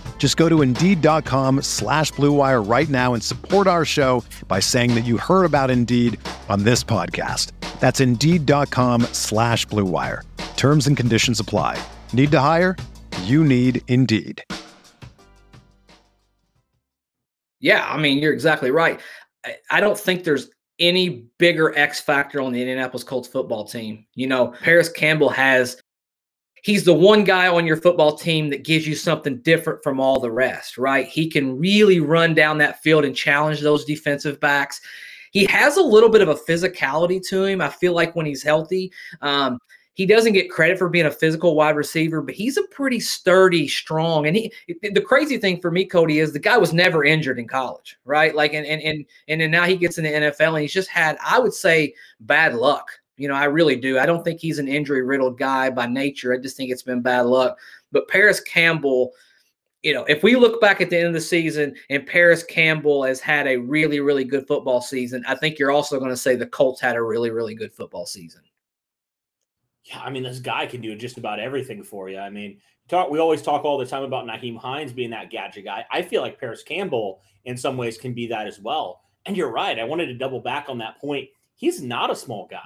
Just 0.21 0.37
go 0.37 0.47
to 0.47 0.61
Indeed.com 0.61 1.63
slash 1.63 2.11
BlueWire 2.11 2.69
right 2.69 2.87
now 2.87 3.15
and 3.15 3.23
support 3.23 3.65
our 3.65 3.83
show 3.83 4.23
by 4.47 4.59
saying 4.59 4.93
that 4.93 5.01
you 5.03 5.17
heard 5.17 5.45
about 5.45 5.71
Indeed 5.71 6.19
on 6.47 6.63
this 6.63 6.83
podcast. 6.83 7.53
That's 7.79 7.99
Indeed.com 7.99 9.01
slash 9.13 9.65
BlueWire. 9.65 10.21
Terms 10.57 10.85
and 10.85 10.95
conditions 10.95 11.39
apply. 11.39 11.83
Need 12.13 12.29
to 12.33 12.39
hire? 12.39 12.77
You 13.23 13.43
need 13.43 13.81
Indeed. 13.87 14.43
Yeah, 17.59 17.83
I 17.89 17.97
mean, 17.97 18.19
you're 18.19 18.31
exactly 18.31 18.69
right. 18.69 18.99
I 19.71 19.79
don't 19.79 19.97
think 19.97 20.23
there's 20.23 20.51
any 20.77 21.25
bigger 21.39 21.75
X 21.75 21.99
factor 21.99 22.41
on 22.41 22.53
the 22.53 22.61
Indianapolis 22.61 23.03
Colts 23.03 23.27
football 23.27 23.65
team. 23.65 24.05
You 24.13 24.27
know, 24.27 24.49
Parris 24.61 24.89
Campbell 24.89 25.29
has 25.29 25.81
he's 26.61 26.83
the 26.83 26.93
one 26.93 27.23
guy 27.23 27.47
on 27.47 27.65
your 27.65 27.77
football 27.77 28.15
team 28.15 28.49
that 28.49 28.63
gives 28.63 28.87
you 28.87 28.95
something 28.95 29.37
different 29.39 29.83
from 29.83 29.99
all 29.99 30.19
the 30.19 30.31
rest, 30.31 30.77
right? 30.77 31.07
He 31.07 31.29
can 31.29 31.57
really 31.57 31.99
run 31.99 32.33
down 32.33 32.57
that 32.59 32.81
field 32.81 33.03
and 33.03 33.15
challenge 33.15 33.61
those 33.61 33.85
defensive 33.85 34.39
backs. 34.39 34.79
He 35.31 35.45
has 35.45 35.77
a 35.77 35.81
little 35.81 36.09
bit 36.09 36.21
of 36.21 36.29
a 36.29 36.35
physicality 36.35 37.21
to 37.29 37.45
him. 37.45 37.61
I 37.61 37.69
feel 37.69 37.93
like 37.93 38.15
when 38.15 38.25
he's 38.25 38.43
healthy, 38.43 38.91
um, 39.21 39.59
he 39.93 40.05
doesn't 40.05 40.33
get 40.33 40.49
credit 40.49 40.77
for 40.77 40.89
being 40.89 41.05
a 41.05 41.11
physical 41.11 41.55
wide 41.55 41.75
receiver, 41.75 42.21
but 42.21 42.33
he's 42.33 42.57
a 42.57 42.63
pretty 42.63 42.99
sturdy, 42.99 43.67
strong. 43.67 44.25
And 44.25 44.35
he 44.35 44.53
the 44.81 45.01
crazy 45.01 45.37
thing 45.37 45.59
for 45.59 45.69
me, 45.69 45.85
Cody, 45.85 46.19
is 46.19 46.31
the 46.31 46.39
guy 46.39 46.57
was 46.57 46.73
never 46.73 47.03
injured 47.03 47.39
in 47.39 47.47
college, 47.47 47.97
right? 48.05 48.33
Like 48.33 48.53
and 48.53 48.65
and 48.65 48.81
and 48.81 49.05
and 49.27 49.51
now 49.51 49.65
he 49.65 49.75
gets 49.75 49.97
in 49.97 50.05
the 50.05 50.11
NFL 50.11 50.53
and 50.53 50.61
he's 50.61 50.73
just 50.73 50.89
had, 50.89 51.17
I 51.23 51.39
would 51.39 51.53
say, 51.53 51.93
bad 52.21 52.55
luck. 52.55 52.89
You 53.21 53.27
know, 53.27 53.35
I 53.35 53.45
really 53.45 53.75
do. 53.75 53.99
I 53.99 54.05
don't 54.05 54.23
think 54.23 54.39
he's 54.39 54.59
an 54.59 54.67
injury 54.67 55.03
riddled 55.03 55.37
guy 55.37 55.69
by 55.69 55.85
nature. 55.85 56.33
I 56.33 56.37
just 56.37 56.57
think 56.57 56.71
it's 56.71 56.83
been 56.83 57.01
bad 57.01 57.27
luck. 57.27 57.57
But 57.91 58.07
Parris 58.07 58.39
Campbell, 58.39 59.11
you 59.83 59.93
know, 59.93 60.03
if 60.05 60.23
we 60.23 60.35
look 60.35 60.59
back 60.59 60.81
at 60.81 60.89
the 60.89 60.97
end 60.97 61.07
of 61.07 61.13
the 61.13 61.21
season 61.21 61.75
and 61.89 62.05
Parris 62.05 62.43
Campbell 62.43 63.03
has 63.03 63.19
had 63.19 63.47
a 63.47 63.57
really, 63.57 63.99
really 63.99 64.23
good 64.23 64.47
football 64.47 64.81
season, 64.81 65.23
I 65.27 65.35
think 65.35 65.59
you're 65.59 65.71
also 65.71 65.99
going 65.99 66.11
to 66.11 66.17
say 66.17 66.35
the 66.35 66.45
Colts 66.45 66.81
had 66.81 66.95
a 66.95 67.01
really, 67.01 67.29
really 67.29 67.55
good 67.55 67.73
football 67.73 68.05
season 68.05 68.41
yeah, 69.85 69.99
I 70.01 70.09
mean, 70.09 70.23
this 70.23 70.39
guy 70.39 70.65
can 70.65 70.81
do 70.81 70.95
just 70.95 71.17
about 71.17 71.39
everything 71.39 71.83
for 71.83 72.09
you. 72.09 72.19
I 72.19 72.29
mean, 72.29 72.57
talk. 72.87 73.09
We 73.09 73.19
always 73.19 73.41
talk 73.41 73.65
all 73.65 73.77
the 73.77 73.85
time 73.85 74.03
about 74.03 74.25
Nyheim 74.25 74.57
Hines 74.57 74.93
being 74.93 75.09
that 75.11 75.29
gadget 75.29 75.65
guy. 75.65 75.85
I 75.91 76.01
feel 76.01 76.21
like 76.21 76.39
Parris 76.39 76.63
Campbell, 76.63 77.21
in 77.45 77.57
some 77.57 77.77
ways, 77.77 77.97
can 77.97 78.13
be 78.13 78.27
that 78.27 78.47
as 78.47 78.59
well. 78.59 79.01
And 79.25 79.35
you're 79.35 79.51
right. 79.51 79.79
I 79.79 79.83
wanted 79.83 80.07
to 80.07 80.13
double 80.13 80.39
back 80.39 80.67
on 80.69 80.77
that 80.79 80.99
point. 80.99 81.29
He's 81.55 81.81
not 81.81 82.11
a 82.11 82.15
small 82.15 82.47
guy. 82.49 82.59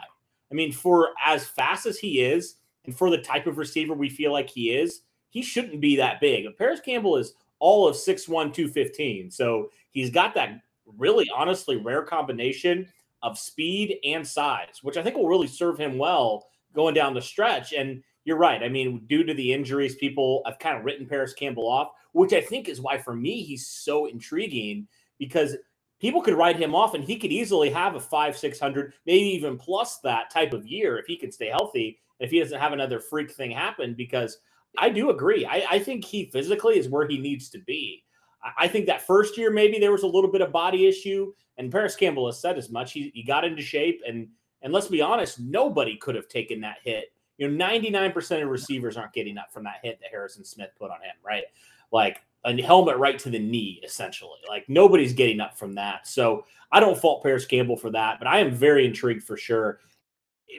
I 0.52 0.56
mean, 0.56 0.72
for 0.72 1.10
as 1.26 1.46
fast 1.46 1.86
as 1.86 1.98
he 1.98 2.22
is, 2.22 2.56
and 2.86 2.96
for 2.96 3.10
the 3.10 3.18
type 3.18 3.48
of 3.48 3.58
receiver 3.58 3.94
we 3.94 4.10
feel 4.10 4.32
like 4.32 4.50
he 4.50 4.72
is, 4.72 5.02
he 5.30 5.42
shouldn't 5.42 5.82
be 5.82 5.96
that 5.98 6.22
big. 6.22 6.46
But 6.46 6.58
Parris 6.58 6.80
Campbell 6.80 7.18
is 7.18 7.34
all 7.60 7.88
of 7.88 7.96
6'1, 7.96 8.28
215. 8.28 9.32
So 9.32 9.70
he's 9.92 10.10
got 10.10 10.36
that 10.36 10.62
really, 10.98 11.28
honestly, 11.36 11.78
rare 11.78 12.04
combination 12.04 12.88
of 13.24 13.40
speed 13.40 13.98
and 14.04 14.26
size, 14.26 14.80
which 14.82 14.98
I 14.98 15.04
think 15.04 15.16
will 15.16 15.28
really 15.28 15.48
serve 15.48 15.80
him 15.80 15.98
well 15.98 16.46
going 16.74 16.94
down 16.94 17.14
the 17.14 17.22
stretch. 17.22 17.74
And 17.74 18.04
you're 18.24 18.38
right. 18.38 18.62
I 18.62 18.70
mean, 18.70 19.04
due 19.08 19.24
to 19.24 19.34
the 19.34 19.52
injuries, 19.52 19.96
people 19.96 20.42
have 20.46 20.60
kind 20.60 20.78
of 20.78 20.86
written 20.86 21.08
Parris 21.08 21.34
Campbell 21.34 21.68
off, 21.68 21.90
which 22.12 22.34
I 22.34 22.42
think 22.42 22.70
is 22.70 22.82
why 22.82 22.98
for 22.98 23.16
me 23.16 23.42
he's 23.42 23.68
so 23.68 24.06
intriguing 24.06 24.88
because 25.18 25.56
people 26.00 26.22
could 26.22 26.36
write 26.36 26.58
him 26.58 26.76
off 26.76 26.94
and 26.94 27.04
he 27.04 27.18
could 27.18 27.32
easily 27.32 27.70
have 27.70 27.96
a 27.96 28.00
five, 28.00 28.38
six 28.38 28.60
hundred, 28.60 28.94
maybe 29.06 29.26
even 29.30 29.58
plus 29.58 30.00
that 30.00 30.30
type 30.30 30.54
of 30.54 30.68
year 30.68 30.98
if 30.98 31.06
he 31.06 31.16
can 31.16 31.32
stay 31.32 31.48
healthy 31.48 32.00
and 32.20 32.26
if 32.26 32.32
he 32.32 32.40
doesn't 32.40 32.60
have 32.60 32.74
another 32.74 33.00
freak 33.00 33.32
thing 33.32 33.52
happen. 33.52 33.94
Because 33.94 34.38
I 34.78 34.90
do 34.90 35.10
agree. 35.10 35.46
I, 35.46 35.66
I 35.70 35.80
think 35.80 36.04
he 36.04 36.26
physically 36.26 36.78
is 36.78 36.90
where 36.90 37.08
he 37.08 37.18
needs 37.18 37.50
to 37.50 37.60
be. 37.60 38.04
I, 38.44 38.66
I 38.66 38.68
think 38.68 38.86
that 38.88 39.06
first 39.06 39.38
year 39.38 39.52
maybe 39.52 39.80
there 39.80 39.92
was 39.92 40.04
a 40.04 40.08
little 40.08 40.32
bit 40.32 40.42
of 40.42 40.52
body 40.52 40.88
issue, 40.88 41.34
and 41.58 41.72
Parris 41.72 41.96
Campbell 41.96 42.28
has 42.28 42.40
said 42.40 42.58
as 42.58 42.70
much. 42.70 42.92
He, 42.94 43.12
he 43.14 43.24
got 43.24 43.46
into 43.46 43.62
shape 43.62 44.02
and 44.08 44.28
and 44.62 44.74
let's 44.74 44.88
be 44.88 45.02
honest, 45.02 45.40
nobody 45.40 45.96
could 45.96 46.16
have 46.16 46.28
taken 46.28 46.60
that 46.62 46.78
hit. 46.84 47.14
You 47.38 47.48
know, 47.48 47.66
99% 47.66 48.42
of 48.42 48.50
receivers 48.50 48.98
aren't 48.98 49.14
getting 49.14 49.38
up 49.38 49.54
from 49.54 49.64
that 49.66 49.80
hit 49.84 50.00
that 50.02 50.10
Harrison 50.10 50.44
Smith 50.44 50.72
put 50.80 50.90
on 50.90 51.02
him, 51.02 51.16
right? 51.24 51.44
Like 51.92 52.24
a 52.46 52.62
helmet 52.62 52.98
right 52.98 53.18
to 53.20 53.30
the 53.30 53.40
knee, 53.40 53.82
essentially. 53.84 54.40
Like 54.48 54.70
nobody's 54.70 55.14
getting 55.14 55.42
up 55.42 55.58
from 55.58 55.74
that. 55.76 56.08
So 56.08 56.46
I 56.72 56.80
don't 56.80 56.98
fault 56.98 57.24
Parris 57.24 57.46
Campbell 57.46 57.78
for 57.78 57.90
that, 57.92 58.20
but 58.20 58.28
I 58.28 58.40
am 58.40 58.52
very 58.52 58.86
intrigued 58.86 59.24
for 59.24 59.36
sure. 59.36 59.80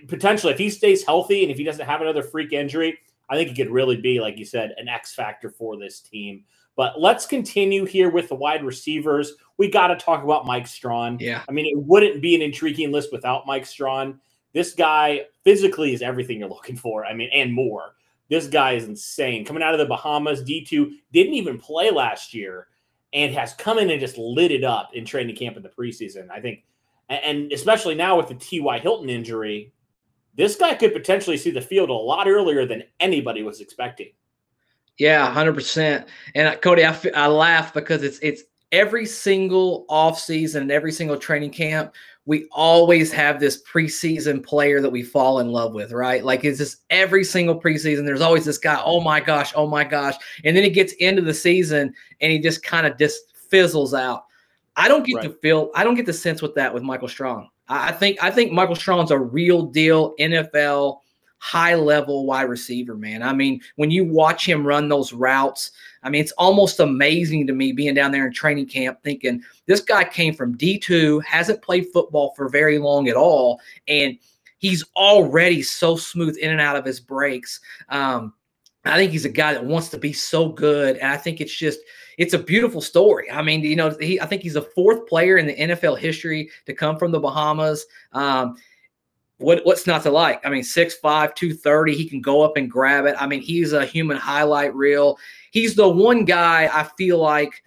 Potentially, 0.08 0.52
if 0.52 0.58
he 0.58 0.68
stays 0.68 1.04
healthy 1.04 1.42
and 1.42 1.50
if 1.50 1.56
he 1.56 1.64
doesn't 1.64 1.86
have 1.86 2.00
another 2.02 2.22
freak 2.22 2.52
injury, 2.52 2.98
I 3.28 3.36
think 3.36 3.48
he 3.48 3.54
could 3.54 3.70
really 3.72 3.96
be, 3.96 4.20
like 4.20 4.38
you 4.38 4.44
said, 4.44 4.74
an 4.76 4.88
X 4.88 5.14
factor 5.14 5.50
for 5.50 5.78
this 5.78 6.00
team. 6.00 6.44
But 6.76 7.00
let's 7.00 7.24
continue 7.24 7.86
here 7.86 8.10
with 8.10 8.28
the 8.28 8.34
wide 8.34 8.62
receivers. 8.62 9.32
We 9.56 9.70
got 9.70 9.86
to 9.88 9.96
talk 9.96 10.22
about 10.22 10.44
Mike 10.44 10.66
Strachan. 10.66 11.18
Yeah. 11.20 11.42
I 11.48 11.52
mean, 11.52 11.66
it 11.66 11.78
wouldn't 11.78 12.20
be 12.20 12.34
an 12.34 12.42
intriguing 12.42 12.92
list 12.92 13.12
without 13.12 13.46
Mike 13.46 13.64
Strachan. 13.64 14.20
This 14.52 14.74
guy 14.74 15.22
physically 15.42 15.94
is 15.94 16.02
everything 16.02 16.40
you're 16.40 16.48
looking 16.48 16.76
for. 16.76 17.06
I 17.06 17.14
mean, 17.14 17.30
and 17.32 17.52
more. 17.52 17.94
This 18.28 18.46
guy 18.46 18.72
is 18.72 18.84
insane. 18.84 19.44
Coming 19.44 19.62
out 19.62 19.74
of 19.74 19.78
the 19.78 19.86
Bahamas, 19.86 20.42
D2 20.42 20.90
didn't 21.12 21.34
even 21.34 21.58
play 21.58 21.90
last 21.90 22.34
year 22.34 22.68
and 23.12 23.32
has 23.34 23.54
come 23.54 23.78
in 23.78 23.90
and 23.90 24.00
just 24.00 24.18
lit 24.18 24.50
it 24.50 24.64
up 24.64 24.90
in 24.94 25.04
training 25.04 25.36
camp 25.36 25.56
in 25.56 25.62
the 25.62 25.68
preseason. 25.68 26.30
I 26.30 26.40
think, 26.40 26.64
and 27.08 27.52
especially 27.52 27.94
now 27.94 28.16
with 28.16 28.28
the 28.28 28.34
T.Y. 28.34 28.78
Hilton 28.80 29.08
injury, 29.08 29.72
this 30.34 30.56
guy 30.56 30.74
could 30.74 30.92
potentially 30.92 31.36
see 31.36 31.50
the 31.50 31.60
field 31.60 31.88
a 31.88 31.94
lot 31.94 32.28
earlier 32.28 32.66
than 32.66 32.84
anybody 33.00 33.42
was 33.42 33.60
expecting. 33.60 34.10
Yeah, 34.98 35.30
hundred 35.30 35.54
percent. 35.54 36.08
And 36.34 36.48
uh, 36.48 36.56
Cody, 36.56 36.84
I, 36.84 36.98
I 37.14 37.26
laugh 37.26 37.72
because 37.74 38.02
it's 38.02 38.18
it's 38.20 38.42
every 38.76 39.06
single 39.06 39.86
off 39.88 40.18
season 40.18 40.62
and 40.62 40.70
every 40.70 40.92
single 40.92 41.16
training 41.16 41.50
camp. 41.50 41.94
We 42.26 42.48
always 42.50 43.10
have 43.12 43.40
this 43.40 43.62
preseason 43.62 44.44
player 44.44 44.82
that 44.82 44.90
we 44.90 45.02
fall 45.02 45.38
in 45.38 45.48
love 45.48 45.72
with, 45.72 45.92
right? 45.92 46.22
Like 46.22 46.44
it's 46.44 46.58
just 46.58 46.82
every 46.90 47.24
single 47.24 47.58
preseason. 47.58 48.04
There's 48.04 48.20
always 48.20 48.44
this 48.44 48.58
guy. 48.58 48.82
Oh 48.84 49.00
my 49.00 49.20
gosh, 49.20 49.52
oh 49.54 49.66
my 49.66 49.84
gosh, 49.84 50.16
and 50.44 50.54
then 50.56 50.64
it 50.64 50.74
gets 50.74 50.92
into 50.94 51.22
the 51.22 51.32
season 51.32 51.94
and 52.20 52.32
he 52.32 52.38
just 52.38 52.62
kind 52.62 52.86
of 52.86 52.98
just 52.98 53.20
fizzles 53.48 53.94
out. 53.94 54.24
I 54.76 54.88
don't 54.88 55.06
get 55.06 55.16
right. 55.16 55.22
to 55.22 55.30
feel. 55.40 55.70
I 55.74 55.84
don't 55.84 55.94
get 55.94 56.04
the 56.04 56.12
sense 56.12 56.42
with 56.42 56.54
that 56.56 56.74
with 56.74 56.82
Michael 56.82 57.08
Strachan. 57.08 57.48
I 57.68 57.92
think 57.92 58.22
I 58.22 58.30
think 58.30 58.52
Michael 58.52 58.76
Strachan's 58.76 59.10
a 59.10 59.18
real 59.18 59.62
deal 59.62 60.14
NFL 60.16 61.00
high 61.38 61.74
level 61.74 62.26
wide 62.26 62.48
receiver, 62.48 62.96
man. 62.96 63.22
I 63.22 63.32
mean, 63.32 63.60
when 63.76 63.90
you 63.90 64.04
watch 64.04 64.46
him 64.48 64.66
run 64.66 64.88
those 64.88 65.12
routes, 65.12 65.70
I 66.02 66.10
mean, 66.10 66.20
it's 66.20 66.32
almost 66.32 66.80
amazing 66.80 67.46
to 67.46 67.52
me 67.52 67.72
being 67.72 67.94
down 67.94 68.12
there 68.12 68.26
in 68.26 68.32
training 68.32 68.66
camp 68.66 68.98
thinking 69.02 69.42
this 69.66 69.80
guy 69.80 70.04
came 70.04 70.34
from 70.34 70.56
D2, 70.56 71.22
hasn't 71.24 71.62
played 71.62 71.86
football 71.92 72.32
for 72.36 72.48
very 72.48 72.78
long 72.78 73.08
at 73.08 73.16
all, 73.16 73.60
and 73.88 74.16
he's 74.58 74.84
already 74.96 75.62
so 75.62 75.96
smooth 75.96 76.36
in 76.38 76.50
and 76.50 76.60
out 76.60 76.76
of 76.76 76.84
his 76.84 77.00
breaks. 77.00 77.60
Um, 77.88 78.32
I 78.84 78.96
think 78.96 79.10
he's 79.10 79.24
a 79.24 79.30
guy 79.30 79.52
that 79.52 79.64
wants 79.64 79.88
to 79.90 79.98
be 79.98 80.12
so 80.12 80.48
good, 80.48 80.96
and 80.96 81.12
I 81.12 81.16
think 81.16 81.40
it's 81.40 81.54
just 81.54 81.80
it's 82.18 82.34
a 82.34 82.38
beautiful 82.38 82.80
story. 82.80 83.30
I 83.30 83.42
mean, 83.42 83.60
you 83.62 83.76
know, 83.76 83.90
he 84.00 84.20
I 84.20 84.26
think 84.26 84.42
he's 84.42 84.54
the 84.54 84.62
fourth 84.62 85.06
player 85.06 85.38
in 85.38 85.46
the 85.46 85.56
NFL 85.56 85.98
history 85.98 86.50
to 86.66 86.74
come 86.74 86.96
from 86.98 87.10
the 87.10 87.20
Bahamas. 87.20 87.84
Um, 88.12 88.56
what 89.38 89.64
what's 89.64 89.86
not 89.86 90.02
to 90.04 90.10
like? 90.10 90.44
I 90.46 90.50
mean, 90.50 90.62
6'5, 90.62 91.34
230, 91.34 91.94
he 91.94 92.08
can 92.08 92.20
go 92.20 92.42
up 92.42 92.56
and 92.56 92.70
grab 92.70 93.04
it. 93.04 93.16
I 93.18 93.26
mean, 93.26 93.42
he's 93.42 93.72
a 93.72 93.84
human 93.84 94.16
highlight 94.16 94.74
reel. 94.74 95.18
He's 95.50 95.74
the 95.74 95.88
one 95.88 96.24
guy 96.24 96.70
I 96.72 96.84
feel 96.96 97.18
like, 97.18 97.62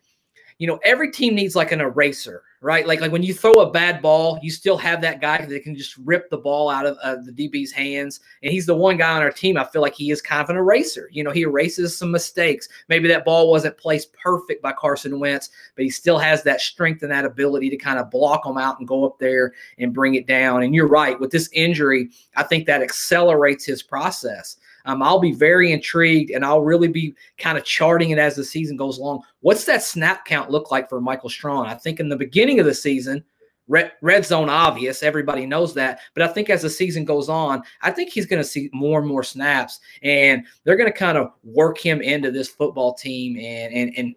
you 0.58 0.68
know, 0.68 0.80
every 0.84 1.12
team 1.12 1.36
needs 1.36 1.56
like 1.56 1.72
an 1.72 1.82
eraser 1.82 2.44
right? 2.62 2.86
Like 2.86 3.00
like 3.00 3.12
when 3.12 3.24
you 3.24 3.34
throw 3.34 3.62
a 3.62 3.72
bad 3.72 4.02
ball, 4.02 4.40
you 4.42 4.52
still 4.52 4.78
have 4.78 5.02
that 5.02 5.22
guy 5.22 5.46
that 5.46 5.64
can 5.64 5.76
just 5.76 5.98
rip 5.98 6.30
the 6.30 6.38
ball 6.38 6.70
out 6.70 6.86
of 6.86 6.98
uh, 7.02 7.18
the 7.24 7.32
DB's 7.32 7.72
hands. 7.72 8.20
And 8.44 8.52
he's 8.52 8.66
the 8.66 8.76
one 8.76 8.98
guy 8.98 9.16
on 9.16 9.22
our 9.22 9.32
team. 9.32 9.58
I 9.58 9.64
feel 9.64 9.82
like 9.82 9.96
he 9.96 10.12
is 10.12 10.22
kind 10.22 10.42
of 10.42 10.50
an 10.50 10.58
eraser. 10.58 11.10
You 11.12 11.24
know, 11.24 11.32
he 11.32 11.42
erases 11.42 11.98
some 11.98 12.12
mistakes. 12.12 12.68
Maybe 12.90 13.08
that 13.08 13.26
ball 13.26 13.50
wasn't 13.50 13.78
placed 13.78 14.14
perfect 14.14 14.62
by 14.62 14.74
Carson 14.74 15.20
Wentz, 15.20 15.50
but 15.76 15.84
he 15.84 15.90
still 15.90 16.18
has 16.18 16.44
that 16.44 16.62
strength 16.62 17.02
and 17.04 17.12
that 17.12 17.26
ability 17.26 17.70
to 17.70 17.78
kind 17.78 18.00
of 18.00 18.12
block 18.12 18.44
them 18.44 18.58
out 18.58 18.80
and 18.80 18.88
go 18.88 19.06
up 19.06 19.20
there 19.20 19.54
and 19.78 19.94
bring 19.94 20.16
it 20.16 20.28
down. 20.28 20.64
And 20.64 20.76
you're 20.76 20.88
right 20.88 21.20
with 21.20 21.32
this 21.32 21.50
injury, 21.54 22.10
I 22.36 22.44
think 22.44 22.66
that 22.66 22.82
accelerates 22.82 23.66
his 23.66 23.82
process. 23.82 24.58
Um, 24.86 25.02
I'll 25.04 25.20
be 25.20 25.32
very 25.32 25.72
intrigued 25.72 26.32
and 26.32 26.46
I'll 26.46 26.62
really 26.62 26.88
be 26.88 27.16
kind 27.38 27.58
of 27.58 27.64
charting 27.64 28.12
it 28.12 28.18
as 28.18 28.36
the 28.36 28.44
season 28.44 28.78
goes 28.78 28.98
along. 28.98 29.22
What's 29.42 29.66
that 29.66 29.84
snap 29.84 30.26
count 30.26 30.50
look 30.50 30.72
like 30.72 30.90
for 30.90 31.02
Michael 31.02 31.30
Strachan? 31.30 31.66
I 31.66 31.76
think 31.76 32.00
in 32.00 32.10
the 32.10 32.16
beginning 32.16 32.60
of 32.60 32.66
the 32.66 32.74
season, 32.74 33.24
red, 33.68 33.92
red 34.02 34.26
zone 34.26 34.50
obvious, 34.50 35.04
everybody 35.04 35.46
knows 35.46 35.74
that. 35.76 36.00
But 36.14 36.24
I 36.24 36.28
think 36.28 36.50
as 36.50 36.62
the 36.62 36.70
season 36.70 37.06
goes 37.06 37.30
on, 37.30 37.64
I 37.82 37.92
think 37.92 38.12
he's 38.12 38.26
going 38.26 38.42
to 38.42 38.48
see 38.48 38.70
more 38.74 39.00
and 39.00 39.08
more 39.08 39.24
snaps 39.24 39.80
and 40.02 40.46
they're 40.64 40.78
going 40.78 40.92
to 40.92 40.98
kind 40.98 41.18
of 41.18 41.32
work 41.44 41.78
him 41.78 42.02
into 42.02 42.32
this 42.32 42.50
football 42.50 42.94
team. 42.94 43.38
And, 43.38 43.74
and, 43.74 43.94
and 43.98 44.16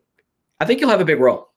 I 0.61 0.65
think 0.65 0.81
he'll 0.81 0.89
have 0.89 1.01
a 1.01 1.05
big 1.05 1.21
role. 1.21 1.51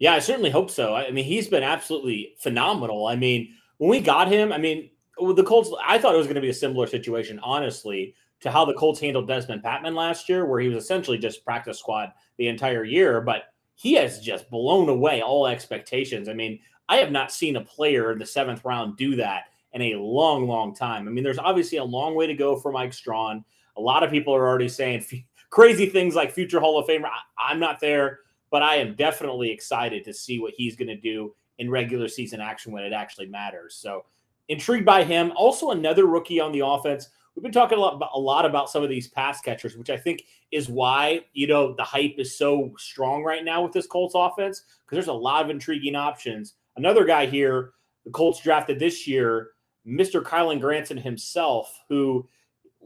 Yeah, 0.00 0.14
I 0.14 0.18
certainly 0.18 0.50
hope 0.50 0.70
so. 0.70 0.94
I 0.94 1.10
mean, 1.10 1.26
he's 1.26 1.46
been 1.46 1.62
absolutely 1.62 2.34
phenomenal. 2.38 3.06
I 3.06 3.16
mean, 3.16 3.54
when 3.76 3.90
we 3.90 4.00
got 4.00 4.28
him, 4.28 4.50
I 4.50 4.56
mean, 4.56 4.90
the 5.34 5.44
Colts, 5.44 5.70
I 5.84 5.98
thought 5.98 6.14
it 6.14 6.18
was 6.18 6.26
going 6.26 6.36
to 6.36 6.40
be 6.40 6.50
a 6.50 6.54
similar 6.54 6.86
situation, 6.86 7.38
honestly, 7.40 8.14
to 8.40 8.50
how 8.50 8.64
the 8.64 8.74
Colts 8.74 9.00
handled 9.00 9.28
Dezmon 9.28 9.62
Patmon 9.62 9.94
last 9.94 10.28
year, 10.28 10.46
where 10.46 10.60
he 10.60 10.68
was 10.68 10.82
essentially 10.82 11.18
just 11.18 11.44
practice 11.44 11.78
squad 11.78 12.12
the 12.38 12.48
entire 12.48 12.84
year, 12.84 13.20
but 13.20 13.44
he 13.74 13.94
has 13.94 14.20
just 14.20 14.50
blown 14.50 14.88
away 14.88 15.22
all 15.22 15.46
expectations. 15.46 16.28
I 16.28 16.34
mean, 16.34 16.60
I 16.88 16.96
have 16.96 17.12
not 17.12 17.32
seen 17.32 17.56
a 17.56 17.64
player 17.64 18.12
in 18.12 18.18
the 18.18 18.26
seventh 18.26 18.64
round 18.64 18.96
do 18.96 19.16
that 19.16 19.44
in 19.72 19.82
a 19.82 19.94
long, 19.96 20.48
long 20.48 20.74
time. 20.74 21.06
I 21.06 21.10
mean, 21.10 21.24
there's 21.24 21.38
obviously 21.38 21.78
a 21.78 21.84
long 21.84 22.14
way 22.14 22.26
to 22.26 22.34
go 22.34 22.56
for 22.56 22.72
Mike 22.72 22.92
Strachan. 22.92 23.44
A 23.76 23.80
lot 23.80 24.02
of 24.02 24.10
people 24.10 24.34
are 24.34 24.46
already 24.46 24.68
saying 24.68 25.04
crazy 25.50 25.86
things 25.86 26.14
like 26.14 26.32
future 26.32 26.60
Hall 26.60 26.78
of 26.78 26.86
Famer. 26.86 27.06
I, 27.06 27.50
I'm 27.52 27.60
not 27.60 27.80
there, 27.80 28.20
but 28.50 28.62
I 28.62 28.76
am 28.76 28.94
definitely 28.94 29.50
excited 29.50 30.04
to 30.04 30.12
see 30.12 30.40
what 30.40 30.54
he's 30.56 30.76
going 30.76 30.88
to 30.88 30.96
do 30.96 31.34
in 31.58 31.70
regular 31.70 32.08
season 32.08 32.40
action 32.40 32.72
when 32.72 32.84
it 32.84 32.92
actually 32.92 33.26
matters. 33.26 33.76
So, 33.76 34.04
intrigued 34.50 34.84
by 34.84 35.04
him. 35.04 35.32
Also, 35.36 35.70
another 35.70 36.06
rookie 36.06 36.40
on 36.40 36.52
the 36.52 36.66
offense. 36.66 37.08
We've 37.34 37.42
been 37.42 37.52
talking 37.52 37.78
a 37.78 37.80
lot, 37.80 37.94
about, 37.94 38.10
a 38.12 38.18
lot 38.18 38.44
about 38.44 38.68
some 38.68 38.82
of 38.82 38.90
these 38.90 39.08
pass 39.08 39.40
catchers, 39.40 39.76
which 39.76 39.88
I 39.88 39.96
think 39.96 40.24
is 40.50 40.68
why 40.68 41.24
you 41.32 41.46
know 41.46 41.74
the 41.74 41.84
hype 41.84 42.16
is 42.18 42.36
so 42.36 42.74
strong 42.76 43.22
right 43.22 43.44
now 43.44 43.62
with 43.62 43.72
this 43.72 43.86
Colts 43.86 44.14
offense 44.16 44.64
because 44.84 44.96
there's 44.96 45.06
a 45.06 45.12
lot 45.12 45.44
of 45.44 45.50
intriguing 45.50 45.94
options. 45.94 46.54
Another 46.76 47.04
guy 47.04 47.26
here, 47.26 47.70
the 48.04 48.10
Colts 48.10 48.42
drafted 48.42 48.78
this 48.78 49.06
year, 49.06 49.50
Mr. 49.86 50.22
Kylen 50.22 50.60
Granson 50.60 50.96
himself, 50.96 51.80
who 51.88 52.28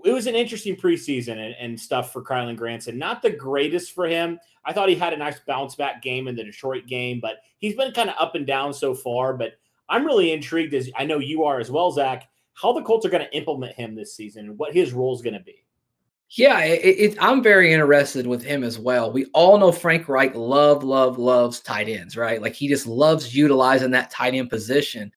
it 0.04 0.12
was 0.12 0.26
an 0.26 0.34
interesting 0.34 0.76
preseason 0.76 1.38
and, 1.38 1.54
and, 1.58 1.80
stuff 1.80 2.12
for 2.12 2.22
Kylen 2.22 2.56
Granson. 2.56 2.98
Not 2.98 3.22
the 3.22 3.30
greatest 3.30 3.94
for 3.94 4.06
him. 4.06 4.38
I 4.66 4.74
thought 4.74 4.90
he 4.90 4.94
had 4.94 5.14
a 5.14 5.16
nice 5.16 5.40
bounce 5.46 5.76
back 5.76 6.02
game 6.02 6.28
in 6.28 6.36
the 6.36 6.44
Detroit 6.44 6.86
game, 6.86 7.20
but 7.20 7.38
he's 7.56 7.74
been 7.74 7.92
kind 7.92 8.10
of 8.10 8.16
up 8.18 8.34
and 8.34 8.46
down 8.46 8.74
so 8.74 8.94
far. 8.94 9.32
But 9.32 9.54
I'm 9.88 10.04
really 10.04 10.32
intrigued, 10.32 10.74
as 10.74 10.90
I 10.96 11.04
know 11.04 11.18
you 11.18 11.44
are 11.44 11.60
as 11.60 11.70
well, 11.70 11.90
Zach, 11.90 12.28
how 12.54 12.72
the 12.72 12.82
Colts 12.82 13.04
are 13.04 13.10
going 13.10 13.24
to 13.24 13.36
implement 13.36 13.74
him 13.74 13.94
this 13.94 14.14
season 14.14 14.46
and 14.46 14.58
what 14.58 14.74
his 14.74 14.92
role 14.92 15.14
is 15.14 15.22
going 15.22 15.34
to 15.34 15.40
be. 15.40 15.64
Yeah, 16.30 16.60
it, 16.60 16.80
it, 16.82 17.18
I'm 17.20 17.42
very 17.42 17.72
interested 17.72 18.26
with 18.26 18.42
him 18.42 18.64
as 18.64 18.78
well. 18.78 19.12
We 19.12 19.26
all 19.34 19.58
know 19.58 19.70
Frank 19.70 20.08
Reich 20.08 20.34
love, 20.34 20.82
love, 20.82 21.18
loves 21.18 21.60
tight 21.60 21.88
ends, 21.88 22.16
right? 22.16 22.42
Like 22.42 22.54
he 22.54 22.66
just 22.66 22.86
loves 22.86 23.36
utilizing 23.36 23.90
that 23.92 24.10
tight 24.10 24.34
end 24.34 24.50
position. 24.50 25.12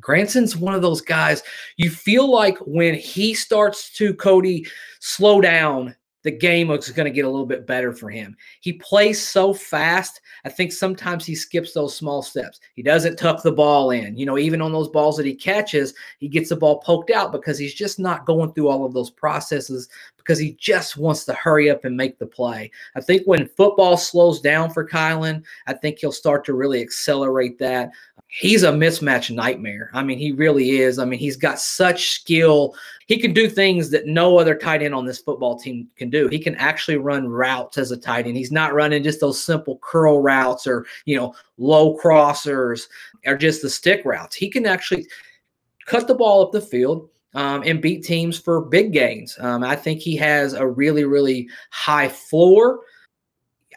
Granson's 0.00 0.56
one 0.56 0.74
of 0.74 0.82
those 0.82 1.00
guys 1.00 1.42
you 1.76 1.90
feel 1.90 2.30
like 2.30 2.58
when 2.58 2.94
he 2.94 3.32
starts 3.32 3.90
to 3.94 4.12
Cody 4.14 4.66
slow 5.00 5.40
down 5.40 5.94
the 6.26 6.32
game 6.32 6.72
is 6.72 6.90
going 6.90 7.04
to 7.04 7.14
get 7.14 7.24
a 7.24 7.30
little 7.30 7.46
bit 7.46 7.68
better 7.68 7.92
for 7.92 8.10
him. 8.10 8.36
He 8.60 8.72
plays 8.72 9.24
so 9.24 9.54
fast. 9.54 10.20
I 10.44 10.48
think 10.48 10.72
sometimes 10.72 11.24
he 11.24 11.36
skips 11.36 11.72
those 11.72 11.94
small 11.94 12.20
steps. 12.20 12.58
He 12.74 12.82
doesn't 12.82 13.16
tuck 13.16 13.44
the 13.44 13.52
ball 13.52 13.92
in. 13.92 14.18
You 14.18 14.26
know, 14.26 14.36
even 14.36 14.60
on 14.60 14.72
those 14.72 14.88
balls 14.88 15.16
that 15.18 15.26
he 15.26 15.36
catches, 15.36 15.94
he 16.18 16.26
gets 16.26 16.48
the 16.48 16.56
ball 16.56 16.80
poked 16.80 17.12
out 17.12 17.30
because 17.30 17.60
he's 17.60 17.74
just 17.74 18.00
not 18.00 18.26
going 18.26 18.52
through 18.52 18.68
all 18.68 18.84
of 18.84 18.92
those 18.92 19.08
processes 19.08 19.88
because 20.16 20.36
he 20.36 20.56
just 20.58 20.96
wants 20.96 21.24
to 21.26 21.32
hurry 21.32 21.70
up 21.70 21.84
and 21.84 21.96
make 21.96 22.18
the 22.18 22.26
play. 22.26 22.72
I 22.96 23.00
think 23.00 23.22
when 23.24 23.46
football 23.46 23.96
slows 23.96 24.40
down 24.40 24.70
for 24.70 24.84
Kylen, 24.84 25.44
I 25.68 25.74
think 25.74 26.00
he'll 26.00 26.10
start 26.10 26.44
to 26.46 26.54
really 26.54 26.82
accelerate 26.82 27.56
that 27.60 27.90
he's 28.28 28.62
a 28.62 28.70
mismatch 28.70 29.34
nightmare. 29.34 29.90
I 29.94 30.02
mean, 30.02 30.18
he 30.18 30.32
really 30.32 30.78
is. 30.78 30.98
I 30.98 31.04
mean, 31.04 31.18
he's 31.18 31.36
got 31.36 31.58
such 31.58 32.10
skill. 32.10 32.74
He 33.06 33.18
can 33.18 33.32
do 33.32 33.48
things 33.48 33.90
that 33.90 34.06
no 34.06 34.38
other 34.38 34.54
tight 34.54 34.82
end 34.82 34.94
on 34.94 35.06
this 35.06 35.20
football 35.20 35.58
team 35.58 35.88
can 35.96 36.10
do. 36.10 36.28
He 36.28 36.38
can 36.38 36.54
actually 36.56 36.96
run 36.96 37.28
routes 37.28 37.78
as 37.78 37.92
a 37.92 37.96
tight 37.96 38.26
end. 38.26 38.36
He's 38.36 38.52
not 38.52 38.74
running 38.74 39.02
just 39.02 39.20
those 39.20 39.42
simple 39.42 39.78
curl 39.82 40.20
routes 40.20 40.66
or, 40.66 40.86
you 41.04 41.16
know, 41.16 41.34
low 41.56 41.96
crossers 41.96 42.88
or 43.24 43.36
just 43.36 43.62
the 43.62 43.70
stick 43.70 44.02
routes. 44.04 44.36
He 44.36 44.50
can 44.50 44.66
actually 44.66 45.06
cut 45.86 46.08
the 46.08 46.14
ball 46.14 46.42
up 46.42 46.52
the 46.52 46.60
field. 46.60 47.08
Um, 47.34 47.62
and 47.66 47.82
beat 47.82 48.02
teams 48.02 48.38
for 48.38 48.62
big 48.62 48.94
gains. 48.94 49.36
Um, 49.40 49.62
I 49.62 49.76
think 49.76 50.00
he 50.00 50.16
has 50.16 50.54
a 50.54 50.66
really, 50.66 51.04
really 51.04 51.50
high 51.70 52.08
floor. 52.08 52.80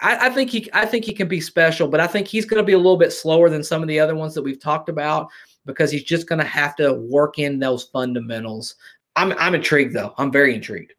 I, 0.02 0.28
I, 0.28 0.30
think 0.30 0.50
he 0.50 0.70
I 0.74 0.86
think 0.86 1.06
he 1.06 1.14
can 1.14 1.28
be 1.28 1.42
special, 1.42 1.88
but 1.88 2.00
I 2.00 2.08
think 2.08 2.28
he's 2.28 2.46
going 2.46 2.62
to 2.62 2.66
be 2.66 2.74
a 2.74 2.78
little 2.78 2.98
bit 2.98 3.12
slower 3.12 3.50
than 3.50 3.64
some 3.64 3.82
of 3.82 3.88
the 3.88 4.00
other 4.00 4.16
ones 4.16 4.34
that 4.36 4.42
we've 4.42 4.60
talked 4.60 4.90
about 4.90 5.30
because 5.66 5.92
he's 5.92 6.04
just 6.04 6.28
going 6.28 6.40
to 6.40 6.46
have 6.46 6.76
to 6.78 6.94
work 6.94 7.40
in 7.40 7.60
those 7.60 7.84
fundamentals. 7.84 8.76
I'm 9.16 9.34
I'm 9.34 9.56
intrigued 9.56 9.94
though. 9.94 10.14
I'm 10.18 10.32
very 10.32 10.56
intrigued. 10.56 10.94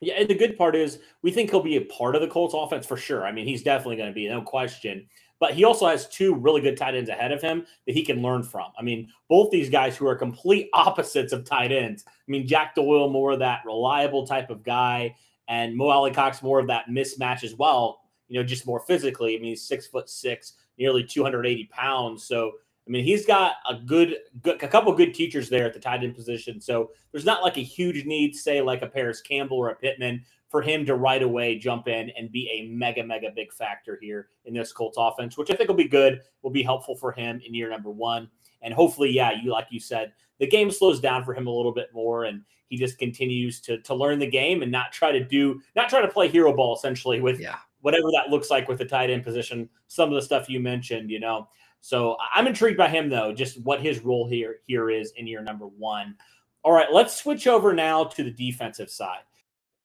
Yeah, 0.00 0.14
and 0.14 0.28
the 0.28 0.34
good 0.34 0.58
part 0.58 0.76
is 0.76 0.98
we 1.22 1.30
think 1.30 1.50
he'll 1.50 1.62
be 1.62 1.76
a 1.76 1.82
part 1.82 2.14
of 2.14 2.20
the 2.20 2.28
Colts 2.28 2.54
offense 2.54 2.86
for 2.86 2.96
sure. 2.96 3.24
I 3.24 3.32
mean, 3.32 3.46
he's 3.46 3.62
definitely 3.62 3.96
going 3.96 4.10
to 4.10 4.14
be, 4.14 4.28
no 4.28 4.42
question. 4.42 5.06
But 5.40 5.54
he 5.54 5.64
also 5.64 5.86
has 5.86 6.08
two 6.08 6.34
really 6.34 6.60
good 6.60 6.76
tight 6.76 6.94
ends 6.94 7.10
ahead 7.10 7.32
of 7.32 7.40
him 7.40 7.66
that 7.86 7.94
he 7.94 8.04
can 8.04 8.22
learn 8.22 8.42
from. 8.42 8.70
I 8.78 8.82
mean, 8.82 9.08
both 9.28 9.50
these 9.50 9.70
guys 9.70 9.96
who 9.96 10.06
are 10.06 10.14
complete 10.14 10.68
opposites 10.74 11.32
of 11.32 11.44
tight 11.44 11.72
ends. 11.72 12.04
I 12.06 12.10
mean, 12.28 12.46
Jack 12.46 12.74
Doyle 12.74 13.08
more 13.08 13.32
of 13.32 13.38
that 13.40 13.62
reliable 13.64 14.26
type 14.26 14.50
of 14.50 14.62
guy 14.62 15.16
and 15.48 15.76
Mo 15.76 15.88
Alie-Cox 15.88 16.42
more 16.42 16.58
of 16.58 16.66
that 16.68 16.86
mismatch 16.88 17.44
as 17.44 17.54
well. 17.54 18.00
You 18.28 18.40
know, 18.40 18.46
just 18.46 18.66
more 18.66 18.80
physically. 18.80 19.36
I 19.36 19.38
mean, 19.38 19.50
he's 19.50 19.66
six 19.66 19.86
foot 19.86 20.08
six, 20.08 20.54
nearly 20.78 21.04
280 21.04 21.64
pounds. 21.66 22.24
So 22.24 22.52
I 22.86 22.90
mean, 22.90 23.04
he's 23.04 23.24
got 23.24 23.54
a 23.68 23.74
good, 23.74 24.16
good, 24.42 24.62
a 24.62 24.68
couple 24.68 24.94
good 24.94 25.14
teachers 25.14 25.48
there 25.48 25.64
at 25.64 25.72
the 25.72 25.80
tight 25.80 26.04
end 26.04 26.14
position. 26.14 26.60
So 26.60 26.90
there's 27.12 27.24
not 27.24 27.42
like 27.42 27.56
a 27.56 27.62
huge 27.62 28.04
need, 28.04 28.36
say 28.36 28.60
like 28.60 28.82
a 28.82 28.86
Parris 28.86 29.22
Campbell 29.22 29.56
or 29.56 29.70
a 29.70 29.74
Pittman, 29.74 30.22
for 30.50 30.60
him 30.60 30.84
to 30.86 30.94
right 30.94 31.22
away 31.22 31.58
jump 31.58 31.88
in 31.88 32.10
and 32.10 32.30
be 32.30 32.48
a 32.50 32.68
mega, 32.68 33.02
mega 33.02 33.30
big 33.34 33.52
factor 33.52 33.98
here 34.00 34.28
in 34.44 34.54
this 34.54 34.72
Colts 34.72 34.98
offense, 35.00 35.36
which 35.38 35.50
I 35.50 35.54
think 35.54 35.68
will 35.68 35.76
be 35.76 35.88
good, 35.88 36.20
will 36.42 36.50
be 36.50 36.62
helpful 36.62 36.94
for 36.94 37.10
him 37.10 37.40
in 37.44 37.54
year 37.54 37.70
number 37.70 37.90
one. 37.90 38.28
And 38.62 38.72
hopefully, 38.72 39.10
yeah, 39.10 39.32
you 39.32 39.50
like 39.50 39.68
you 39.70 39.80
said, 39.80 40.12
the 40.38 40.46
game 40.46 40.70
slows 40.70 41.00
down 41.00 41.24
for 41.24 41.34
him 41.34 41.46
a 41.46 41.50
little 41.50 41.72
bit 41.72 41.90
more 41.92 42.24
and 42.24 42.42
he 42.68 42.76
just 42.76 42.98
continues 42.98 43.60
to 43.60 43.78
to 43.82 43.94
learn 43.94 44.18
the 44.18 44.26
game 44.26 44.62
and 44.62 44.72
not 44.72 44.92
try 44.92 45.12
to 45.12 45.24
do 45.24 45.60
not 45.76 45.88
try 45.88 46.00
to 46.00 46.08
play 46.08 46.28
hero 46.28 46.54
ball 46.54 46.74
essentially 46.74 47.20
with 47.20 47.40
yeah. 47.40 47.56
whatever 47.82 48.08
that 48.12 48.30
looks 48.30 48.50
like 48.50 48.68
with 48.68 48.78
the 48.78 48.84
tight 48.84 49.10
end 49.10 49.24
position. 49.24 49.68
Some 49.86 50.08
of 50.08 50.14
the 50.14 50.22
stuff 50.22 50.48
you 50.48 50.60
mentioned, 50.60 51.10
you 51.10 51.20
know. 51.20 51.48
So 51.80 52.16
I'm 52.34 52.46
intrigued 52.46 52.78
by 52.78 52.88
him 52.88 53.08
though, 53.08 53.32
just 53.32 53.60
what 53.62 53.80
his 53.80 54.00
role 54.00 54.26
here 54.26 54.56
here 54.66 54.90
is 54.90 55.12
in 55.16 55.26
year 55.26 55.42
number 55.42 55.66
one. 55.66 56.16
All 56.62 56.72
right, 56.72 56.90
let's 56.90 57.14
switch 57.14 57.46
over 57.46 57.74
now 57.74 58.04
to 58.04 58.24
the 58.24 58.30
defensive 58.30 58.90
side. 58.90 59.20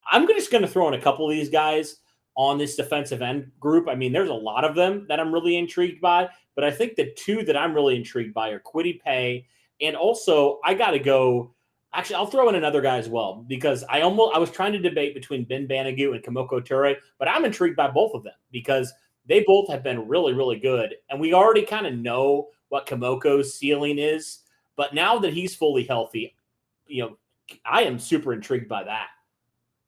I'm 0.10 0.26
just 0.28 0.50
going 0.50 0.62
to 0.62 0.68
throw 0.68 0.88
in 0.88 0.94
a 0.94 1.02
couple 1.02 1.30
of 1.30 1.36
these 1.36 1.50
guys 1.50 1.98
on 2.36 2.58
this 2.58 2.78
defensive 2.78 3.22
end 3.22 3.52
group. 3.60 3.90
I 3.90 3.96
mean, 3.96 4.14
there's 4.14 4.30
a 4.30 4.34
lot 4.34 4.64
of 4.64 4.76
them 4.76 5.06
that 5.10 5.20
I'm 5.20 5.34
really 5.34 5.58
intrigued 5.58 6.00
by, 6.00 6.30
but 6.56 6.64
I 6.64 6.72
think 6.72 6.96
the 6.96 7.12
two 7.18 7.44
that 7.44 7.58
I'm 7.58 7.74
really 7.74 7.98
intrigued 7.98 8.34
by 8.34 8.50
are 8.50 8.62
Kwity 8.62 9.02
Paye 9.02 9.46
and 9.82 9.96
also 9.96 10.60
I 10.64 10.74
got 10.74 10.92
to 10.92 11.00
go 11.00 11.54
Actually, 11.92 12.18
I'll 12.18 12.28
throw 12.28 12.50
in 12.50 12.56
another 12.56 12.82
guy 12.82 12.98
as 12.98 13.10
well 13.10 13.44
because 13.48 13.84
I 13.90 14.02
almost 14.02 14.36
I 14.36 14.40
was 14.40 14.52
trying 14.52 14.74
to 14.74 14.80
debate 14.80 15.16
between 15.16 15.44
Ben 15.44 15.68
Banogu 15.68 16.14
and 16.14 16.24
Kemoko 16.24 16.62
Turay, 16.62 16.96
but 17.18 17.28
I'm 17.28 17.46
intrigued 17.46 17.76
by 17.76 17.90
both 17.90 18.14
of 18.14 18.24
them 18.24 18.36
because 18.52 18.94
they 19.26 19.44
both 19.48 19.68
have 19.70 19.84
been 19.84 20.08
really, 20.08 20.34
really 20.34 20.60
good. 20.60 20.96
And 21.10 21.20
we 21.20 21.34
already 21.34 21.64
kind 21.64 21.88
of 21.88 21.96
know 21.96 22.50
what 22.70 22.86
Kemoko's 22.86 23.56
ceiling 23.56 23.98
is. 23.98 24.40
But 24.76 24.94
now 24.94 25.18
that 25.20 25.34
he's 25.34 25.56
fully 25.56 25.84
healthy, 25.84 26.36
you 26.86 27.04
know, 27.04 27.18
I 27.66 27.84
am 27.84 27.98
super 27.98 28.34
intrigued 28.34 28.70
by 28.70 28.84
that. 28.84 29.08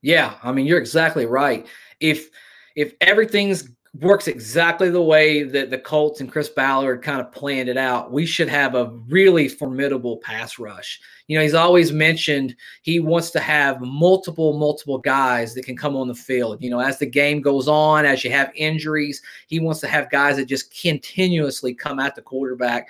Yeah, 0.02 0.34
I 0.42 0.52
mean, 0.52 0.66
you're 0.66 0.80
exactly 0.80 1.28
right. 1.28 1.68
If 2.00 2.30
if 2.76 2.94
everything's 3.02 3.70
works 4.00 4.28
exactly 4.28 4.90
the 4.90 5.02
way 5.02 5.44
that 5.44 5.70
the 5.70 5.78
Colts 5.78 6.22
and 6.22 6.32
Chris 6.32 6.48
Ballard 6.48 7.02
kind 7.02 7.20
of 7.20 7.32
planned 7.32 7.68
it 7.68 7.78
out, 7.78 8.12
we 8.12 8.26
should 8.26 8.48
have 8.48 8.74
a 8.74 8.90
really 9.10 9.50
formidable 9.50 10.18
pass 10.18 10.58
rush. 10.58 11.00
You 11.28 11.38
know, 11.38 11.44
he's 11.44 11.54
always 11.54 11.92
mentioned 11.92 12.56
he 12.84 13.02
wants 13.02 13.32
to 13.32 13.42
have 13.42 13.82
multiple, 13.82 14.58
multiple 14.58 14.98
guys 14.98 15.54
that 15.56 15.66
can 15.66 15.76
come 15.76 15.98
on 15.98 16.08
the 16.08 16.16
field. 16.16 16.64
You 16.64 16.70
know, 16.70 16.80
as 16.80 17.00
the 17.00 17.06
game 17.06 17.42
goes 17.42 17.68
on, 17.68 18.06
as 18.06 18.24
you 18.24 18.32
have 18.32 18.52
injuries, 18.56 19.22
he 19.48 19.60
wants 19.60 19.82
to 19.82 19.88
have 19.88 20.10
guys 20.10 20.38
that 20.38 20.46
just 20.46 20.74
continuously 20.80 21.74
come 21.74 22.00
at 22.00 22.16
the 22.16 22.22
quarterback. 22.22 22.90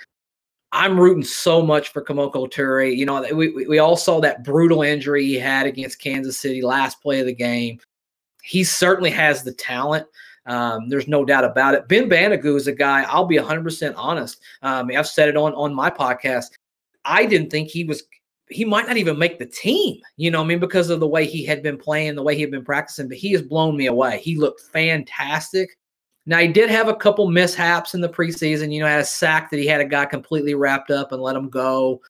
I'm 0.72 1.00
rooting 1.00 1.24
so 1.24 1.62
much 1.64 1.90
for 1.90 2.04
Kemoko 2.04 2.50
Turay. 2.50 2.96
You 2.96 3.06
know, 3.06 3.26
we, 3.34 3.50
we 3.66 3.80
all 3.80 3.98
saw 3.98 4.22
that 4.22 4.44
brutal 4.44 4.84
injury 4.84 5.26
he 5.26 5.36
had 5.36 5.66
against 5.66 6.00
Kansas 6.00 6.38
City 6.38 6.62
last 6.62 7.02
play 7.02 7.20
of 7.20 7.26
the 7.26 7.36
game. 7.36 7.80
He 8.44 8.64
certainly 8.64 9.10
has 9.10 9.44
the 9.44 9.52
talent. 9.52 10.08
Um, 10.46 10.90
there's 10.90 11.08
no 11.08 11.24
doubt 11.24 11.44
about 11.44 11.76
it. 11.76 11.88
Ben 11.88 12.10
Banogu 12.10 12.56
is 12.56 12.68
a 12.68 12.72
guy, 12.72 13.04
I'll 13.04 13.26
be 13.26 13.38
100% 13.38 13.94
honest. 13.96 14.42
Um, 14.62 14.90
I've 14.96 15.08
said 15.08 15.30
it 15.30 15.38
on, 15.38 15.54
on 15.54 15.74
my 15.74 15.90
podcast. 15.90 16.52
I 17.06 17.26
didn't 17.26 17.50
think 17.50 17.70
he 17.70 17.84
was, 17.84 18.04
he 18.50 18.66
might 18.66 18.88
not 18.88 18.98
even 18.98 19.18
make 19.18 19.40
the 19.40 19.46
team, 19.46 20.02
you 20.18 20.32
know, 20.32 20.42
I 20.42 20.46
mean, 20.46 20.60
because 20.60 20.90
of 20.90 21.00
the 21.00 21.08
way 21.08 21.26
he 21.26 21.46
had 21.46 21.64
been 21.64 21.78
playing, 21.78 22.16
the 22.16 22.24
way 22.24 22.36
he 22.36 22.42
had 22.42 22.52
been 22.52 22.66
practicing, 22.66 23.08
but 23.08 23.18
he 23.18 23.32
has 23.32 23.42
blown 23.42 23.78
me 23.78 23.86
away. 23.88 24.20
He 24.20 24.36
looked 24.36 24.62
fantastic. 24.62 25.78
Now, 26.26 26.38
he 26.38 26.48
did 26.48 26.70
have 26.70 26.88
a 26.88 26.96
couple 26.96 27.28
mishaps 27.30 27.94
in 27.96 28.02
the 28.02 28.10
preseason, 28.10 28.72
you 28.72 28.80
know, 28.80 28.88
had 28.88 29.00
a 29.00 29.06
sack 29.06 29.50
that 29.50 29.58
he 29.58 29.66
had 29.66 29.82
a 29.82 29.86
guy 29.86 30.06
completely 30.06 30.54
wrapped 30.54 30.92
up 30.92 31.12
and 31.12 31.22
let 31.22 31.36
him 31.36 31.50
go. 31.50 32.02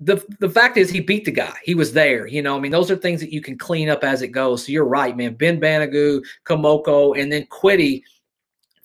The 0.00 0.24
the 0.38 0.48
fact 0.48 0.76
is 0.76 0.90
he 0.90 1.00
beat 1.00 1.24
the 1.24 1.32
guy. 1.32 1.54
He 1.64 1.74
was 1.74 1.92
there. 1.92 2.26
You 2.26 2.40
know, 2.40 2.56
I 2.56 2.60
mean, 2.60 2.70
those 2.70 2.90
are 2.90 2.96
things 2.96 3.20
that 3.20 3.32
you 3.32 3.40
can 3.40 3.58
clean 3.58 3.88
up 3.88 4.04
as 4.04 4.22
it 4.22 4.28
goes. 4.28 4.64
So 4.64 4.72
you're 4.72 4.84
right, 4.84 5.16
man. 5.16 5.34
Ben 5.34 5.60
Banogu, 5.60 6.22
Kemoko, 6.44 7.20
and 7.20 7.32
then 7.32 7.46
Kwity. 7.46 8.02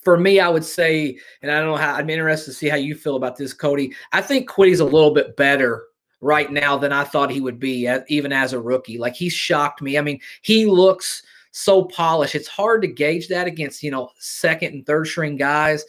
For 0.02 0.18
me, 0.18 0.38
I 0.38 0.48
would 0.50 0.64
say, 0.64 1.18
and 1.40 1.50
I 1.50 1.58
don't 1.58 1.68
know 1.68 1.76
how 1.76 1.94
I'm 1.94 2.10
interested 2.10 2.50
to 2.50 2.56
see 2.56 2.68
how 2.68 2.76
you 2.76 2.94
feel 2.94 3.16
about 3.16 3.36
this, 3.36 3.54
Cody. 3.54 3.94
I 4.12 4.20
think 4.20 4.50
Kwity's 4.50 4.80
a 4.80 4.84
little 4.84 5.14
bit 5.14 5.34
better 5.36 5.84
right 6.20 6.50
now 6.50 6.76
than 6.76 6.92
I 6.92 7.04
thought 7.04 7.30
he 7.30 7.40
would 7.40 7.58
be, 7.58 7.88
even 8.08 8.32
as 8.32 8.52
a 8.52 8.60
rookie. 8.60 8.98
Like 8.98 9.14
he 9.14 9.30
shocked 9.30 9.80
me. 9.80 9.96
I 9.96 10.02
mean, 10.02 10.20
he 10.42 10.66
looks 10.66 11.22
so 11.52 11.84
polished. 11.84 12.34
It's 12.34 12.48
hard 12.48 12.82
to 12.82 12.88
gauge 12.88 13.28
that 13.28 13.46
against, 13.46 13.82
you 13.82 13.90
know, 13.90 14.10
second 14.18 14.74
and 14.74 14.84
third 14.84 15.06
string 15.06 15.36
guys, 15.36 15.84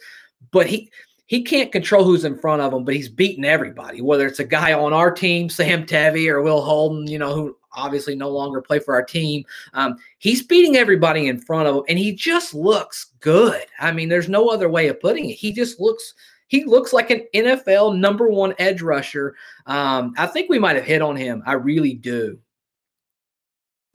but 0.52 0.66
he 0.66 0.90
he 1.26 1.42
can't 1.42 1.72
control 1.72 2.04
who's 2.04 2.24
in 2.24 2.38
front 2.38 2.62
of 2.62 2.72
him, 2.72 2.84
but 2.84 2.94
he's 2.94 3.08
beating 3.08 3.44
everybody, 3.44 4.00
whether 4.00 4.26
it's 4.26 4.38
a 4.38 4.44
guy 4.44 4.72
on 4.72 4.92
our 4.92 5.10
team, 5.10 5.48
Sam 5.50 5.84
Tevi, 5.84 6.28
or 6.28 6.42
Will 6.42 6.62
Holden, 6.62 7.06
you 7.06 7.18
know, 7.18 7.34
who 7.34 7.56
obviously 7.72 8.14
no 8.14 8.30
longer 8.30 8.62
play 8.62 8.78
for 8.78 8.94
our 8.94 9.04
team. 9.04 9.44
Um, 9.74 9.96
he's 10.18 10.42
beating 10.42 10.76
everybody 10.76 11.26
in 11.26 11.38
front 11.38 11.68
of 11.68 11.76
him, 11.76 11.82
and 11.88 11.98
he 11.98 12.12
just 12.12 12.54
looks 12.54 13.12
good. 13.20 13.64
I 13.78 13.92
mean, 13.92 14.08
there's 14.08 14.28
no 14.28 14.48
other 14.48 14.68
way 14.68 14.88
of 14.88 15.00
putting 15.00 15.30
it. 15.30 15.34
He 15.34 15.52
just 15.52 15.80
looks 15.80 16.14
he 16.48 16.64
looks 16.64 16.92
like 16.92 17.10
an 17.10 17.26
NFL 17.34 17.98
number 17.98 18.28
one 18.28 18.54
edge 18.58 18.80
rusher. 18.80 19.34
Um, 19.66 20.14
I 20.16 20.26
think 20.26 20.48
we 20.48 20.60
might 20.60 20.76
have 20.76 20.84
hit 20.84 21.02
on 21.02 21.16
him. 21.16 21.42
I 21.44 21.54
really 21.54 21.94
do. 21.94 22.38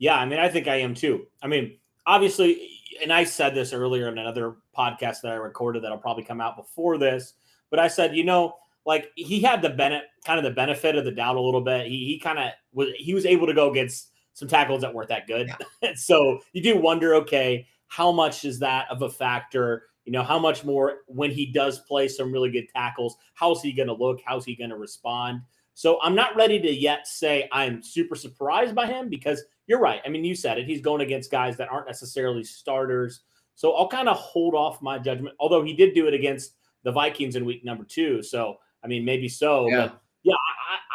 Yeah, 0.00 0.16
I 0.16 0.24
mean, 0.24 0.40
I 0.40 0.48
think 0.48 0.66
I 0.66 0.76
am 0.76 0.94
too. 0.94 1.26
I 1.42 1.46
mean, 1.46 1.76
obviously, 2.06 2.70
and 3.02 3.12
I 3.12 3.22
said 3.22 3.54
this 3.54 3.72
earlier 3.72 4.08
in 4.08 4.18
another 4.18 4.56
podcast 4.76 5.20
that 5.20 5.32
I 5.32 5.36
recorded 5.36 5.84
that'll 5.84 5.98
probably 5.98 6.24
come 6.24 6.40
out 6.40 6.56
before 6.56 6.98
this, 6.98 7.34
but 7.70 7.78
I 7.78 7.86
said, 7.86 8.16
you 8.16 8.24
know, 8.24 8.56
like 8.86 9.10
he 9.14 9.40
had 9.40 9.60
the 9.60 9.68
benefit, 9.68 10.08
kind 10.24 10.38
of 10.38 10.44
the 10.44 10.50
benefit 10.50 10.96
of 10.96 11.04
the 11.04 11.12
doubt 11.12 11.36
a 11.36 11.40
little 11.40 11.60
bit. 11.60 11.86
He 11.86 12.06
he 12.06 12.18
kind 12.18 12.38
of 12.38 12.50
was 12.72 12.88
he 12.96 13.12
was 13.12 13.26
able 13.26 13.46
to 13.46 13.52
go 13.52 13.70
against 13.70 14.10
some 14.32 14.48
tackles 14.48 14.80
that 14.80 14.94
weren't 14.94 15.10
that 15.10 15.26
good. 15.26 15.52
Yeah. 15.82 15.92
so 15.94 16.40
you 16.54 16.62
do 16.62 16.80
wonder, 16.80 17.14
okay, 17.16 17.66
how 17.88 18.10
much 18.10 18.46
is 18.46 18.58
that 18.60 18.86
of 18.90 19.02
a 19.02 19.10
factor? 19.10 19.84
You 20.06 20.12
know, 20.12 20.22
how 20.22 20.38
much 20.38 20.64
more 20.64 21.00
when 21.08 21.30
he 21.30 21.52
does 21.52 21.80
play 21.80 22.08
some 22.08 22.32
really 22.32 22.50
good 22.50 22.68
tackles, 22.74 23.16
how's 23.34 23.60
he 23.60 23.72
going 23.72 23.88
to 23.88 23.94
look? 23.94 24.20
How's 24.24 24.46
he 24.46 24.56
going 24.56 24.70
to 24.70 24.76
respond? 24.76 25.42
So 25.74 25.98
I'm 26.02 26.14
not 26.14 26.36
ready 26.36 26.60
to 26.60 26.72
yet 26.72 27.06
say 27.06 27.48
I'm 27.52 27.82
super 27.82 28.14
surprised 28.14 28.74
by 28.74 28.86
him 28.86 29.08
because 29.08 29.42
you're 29.66 29.80
right. 29.80 30.00
I 30.04 30.08
mean, 30.08 30.24
you 30.24 30.34
said 30.34 30.58
it. 30.58 30.66
He's 30.66 30.80
going 30.80 31.00
against 31.00 31.30
guys 31.30 31.56
that 31.56 31.70
aren't 31.70 31.86
necessarily 31.86 32.44
starters. 32.44 33.20
So 33.54 33.72
I'll 33.72 33.88
kind 33.88 34.08
of 34.08 34.16
hold 34.16 34.54
off 34.54 34.82
my 34.82 34.98
judgment, 34.98 35.34
although 35.38 35.62
he 35.62 35.74
did 35.74 35.94
do 35.94 36.06
it 36.06 36.14
against 36.14 36.54
the 36.82 36.92
Vikings 36.92 37.36
in 37.36 37.44
week 37.44 37.64
number 37.64 37.84
two. 37.84 38.22
So 38.22 38.56
I 38.82 38.86
mean, 38.86 39.04
maybe 39.04 39.28
so. 39.28 39.68
Yeah. 39.68 39.76
But 39.86 40.00
yeah, 40.22 40.34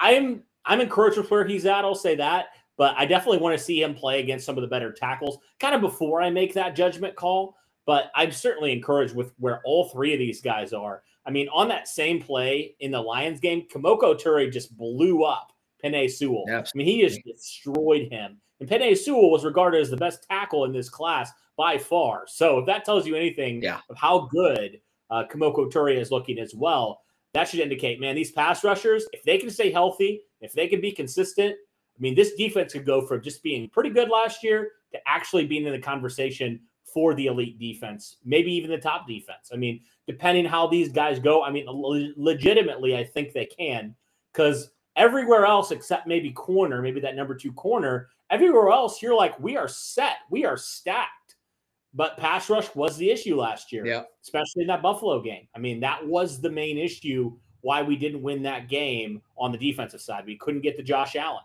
I, 0.01 0.15
I'm 0.15 0.43
I'm 0.65 0.81
encouraged 0.81 1.17
with 1.17 1.29
where 1.31 1.45
he's 1.45 1.65
at. 1.65 1.85
I'll 1.85 1.95
say 1.95 2.15
that. 2.15 2.47
But 2.77 2.95
I 2.97 3.05
definitely 3.05 3.37
want 3.37 3.57
to 3.57 3.63
see 3.63 3.81
him 3.81 3.95
play 3.95 4.19
against 4.19 4.45
some 4.45 4.57
of 4.57 4.61
the 4.61 4.67
better 4.67 4.91
tackles, 4.91 5.37
kind 5.59 5.75
of 5.75 5.81
before 5.81 6.21
I 6.21 6.29
make 6.29 6.53
that 6.55 6.75
judgment 6.75 7.15
call. 7.15 7.55
But 7.85 8.11
I'm 8.15 8.31
certainly 8.31 8.73
encouraged 8.73 9.15
with 9.15 9.31
where 9.37 9.61
all 9.63 9.89
three 9.89 10.13
of 10.13 10.19
these 10.19 10.41
guys 10.41 10.73
are. 10.73 11.03
I 11.25 11.31
mean, 11.31 11.47
on 11.49 11.67
that 11.69 11.87
same 11.87 12.21
play 12.21 12.75
in 12.79 12.91
the 12.91 13.01
Lions 13.01 13.39
game, 13.39 13.67
Kemoko 13.73 14.19
Turay 14.19 14.51
just 14.51 14.77
blew 14.77 15.23
up 15.23 15.51
Penei 15.83 16.09
Sewell. 16.09 16.45
I 16.73 16.77
mean, 16.77 16.87
he 16.87 17.01
just 17.01 17.21
destroyed 17.25 18.11
him. 18.11 18.37
And 18.59 18.69
Penei 18.69 18.97
Sewell 18.97 19.31
was 19.31 19.43
regarded 19.43 19.81
as 19.81 19.89
the 19.89 19.97
best 19.97 20.25
tackle 20.29 20.65
in 20.65 20.71
this 20.71 20.89
class 20.89 21.31
by 21.57 21.77
far. 21.77 22.25
So 22.27 22.59
if 22.59 22.65
that 22.67 22.85
tells 22.85 23.05
you 23.05 23.15
anything 23.15 23.61
yeah. 23.61 23.79
of 23.89 23.97
how 23.97 24.27
good 24.31 24.79
uh, 25.09 25.23
Kemoko 25.29 25.71
Turay 25.71 25.99
is 25.99 26.11
looking 26.11 26.39
as 26.39 26.53
well, 26.53 27.01
that 27.33 27.49
should 27.49 27.59
indicate, 27.59 27.99
man, 27.99 28.15
these 28.15 28.31
pass 28.31 28.63
rushers, 28.63 29.05
if 29.11 29.23
they 29.23 29.37
can 29.37 29.49
stay 29.49 29.71
healthy, 29.71 30.21
if 30.41 30.53
they 30.53 30.67
can 30.67 30.79
be 30.79 30.91
consistent, 30.91 31.53
I 31.53 32.01
mean, 32.01 32.15
this 32.15 32.33
defense 32.35 32.73
could 32.73 32.85
go 32.85 33.05
from 33.05 33.21
just 33.21 33.43
being 33.43 33.69
pretty 33.69 33.89
good 33.89 34.09
last 34.09 34.43
year 34.43 34.71
to 34.91 34.99
actually 35.07 35.45
being 35.45 35.65
in 35.65 35.73
the 35.73 35.79
conversation 35.79 36.61
for 36.95 37.13
the 37.13 37.27
elite 37.27 37.59
defense, 37.59 38.15
maybe 38.25 38.51
even 38.51 38.71
the 38.71 38.77
top 38.79 39.07
defense. 39.07 39.51
I 39.53 39.57
mean, 39.57 39.81
depending 40.07 40.45
how 40.45 40.65
these 40.65 40.89
guys 40.91 41.19
go, 41.19 41.43
I 41.43 41.51
mean, 41.51 41.65
legitimately, 41.67 42.97
I 42.97 43.03
think 43.03 43.33
they 43.33 43.45
can 43.45 43.93
because 44.33 44.71
everywhere 44.95 45.45
else 45.45 45.69
except 45.69 46.07
maybe 46.07 46.31
corner, 46.31 46.81
maybe 46.81 46.99
that 47.01 47.15
number 47.15 47.35
two 47.35 47.51
corner, 47.51 48.07
Everywhere 48.29 48.69
else, 48.69 49.01
you're 49.01 49.15
like, 49.15 49.39
we 49.39 49.55
are 49.55 49.67
set, 49.67 50.17
we 50.29 50.45
are 50.45 50.57
stacked. 50.57 51.35
But 51.93 52.17
pass 52.17 52.49
rush 52.49 52.73
was 52.75 52.97
the 52.97 53.09
issue 53.09 53.37
last 53.37 53.71
year, 53.71 53.85
yeah. 53.85 54.03
especially 54.21 54.63
in 54.63 54.67
that 54.67 54.81
Buffalo 54.81 55.21
game. 55.21 55.47
I 55.55 55.59
mean, 55.59 55.79
that 55.79 56.05
was 56.05 56.41
the 56.41 56.49
main 56.49 56.77
issue 56.77 57.37
why 57.61 57.81
we 57.81 57.95
didn't 57.95 58.21
win 58.21 58.43
that 58.43 58.67
game 58.67 59.21
on 59.37 59.51
the 59.51 59.57
defensive 59.57 60.01
side. 60.01 60.25
We 60.25 60.37
couldn't 60.37 60.61
get 60.61 60.75
to 60.77 60.83
Josh 60.83 61.15
Allen. 61.15 61.43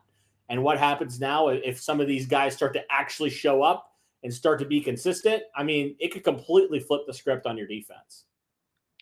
And 0.49 0.65
what 0.65 0.79
happens 0.79 1.21
now 1.21 1.49
if 1.49 1.81
some 1.81 2.01
of 2.01 2.09
these 2.09 2.27
guys 2.27 2.55
start 2.55 2.75
to 2.75 2.83
actually 2.91 3.31
show 3.31 3.63
up 3.63 3.90
and 4.23 4.33
start 4.33 4.59
to 4.61 4.67
be 4.67 4.81
consistent? 4.81 5.43
I 5.57 5.63
mean, 5.63 5.97
it 5.99 6.13
could 6.13 6.25
completely 6.25 6.81
flip 6.81 7.03
the 7.07 7.15
script 7.15 7.47
on 7.47 7.57
your 7.57 7.67
defense. 7.67 8.25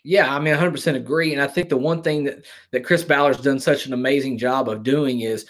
Yeah, 0.04 0.34
I 0.34 0.38
mean, 0.38 0.54
100% 0.54 0.94
agree. 0.94 1.32
And 1.32 1.42
I 1.42 1.46
think 1.46 1.68
the 1.68 1.76
one 1.76 2.02
thing 2.02 2.24
that, 2.24 2.46
that 2.70 2.84
Chris 2.84 3.02
Ballard's 3.02 3.40
done 3.40 3.58
such 3.58 3.86
an 3.86 3.92
amazing 3.92 4.38
job 4.38 4.68
of 4.68 4.82
doing 4.82 5.20
is 5.20 5.46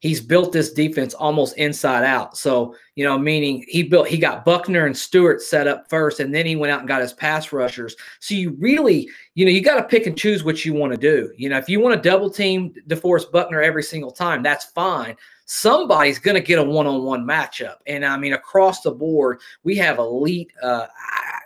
he's 0.00 0.20
built 0.20 0.52
this 0.52 0.72
defense 0.72 1.14
almost 1.14 1.56
inside 1.58 2.04
out. 2.04 2.36
So, 2.36 2.74
you 2.96 3.04
know, 3.04 3.18
meaning 3.18 3.64
he 3.68 3.82
built, 3.82 4.08
he 4.08 4.16
got 4.16 4.44
Buckner 4.44 4.86
and 4.86 4.96
Stewart 4.96 5.42
set 5.42 5.68
up 5.68 5.88
first, 5.88 6.20
and 6.20 6.34
then 6.34 6.46
he 6.46 6.56
went 6.56 6.72
out 6.72 6.80
and 6.80 6.88
got 6.88 7.02
his 7.02 7.12
pass 7.12 7.52
rushers. 7.52 7.94
So 8.18 8.34
you 8.34 8.56
really, 8.58 9.08
you 9.34 9.44
know, 9.44 9.50
you 9.50 9.62
got 9.62 9.76
to 9.76 9.84
pick 9.84 10.06
and 10.06 10.16
choose 10.16 10.42
what 10.42 10.64
you 10.64 10.72
want 10.72 10.92
to 10.92 10.98
do. 10.98 11.32
You 11.36 11.50
know, 11.50 11.58
if 11.58 11.68
you 11.68 11.80
want 11.80 12.02
to 12.02 12.08
double 12.08 12.30
team 12.30 12.72
DeForest 12.88 13.30
Buckner 13.30 13.60
every 13.60 13.82
single 13.82 14.10
time, 14.10 14.42
that's 14.42 14.64
fine. 14.64 15.16
Somebody's 15.52 16.20
going 16.20 16.36
to 16.36 16.40
get 16.40 16.60
a 16.60 16.62
one 16.62 16.86
on 16.86 17.02
one 17.02 17.24
matchup. 17.24 17.78
And 17.88 18.04
I 18.04 18.16
mean, 18.16 18.34
across 18.34 18.82
the 18.82 18.92
board, 18.92 19.40
we 19.64 19.74
have 19.78 19.98
elite, 19.98 20.52
uh, 20.62 20.86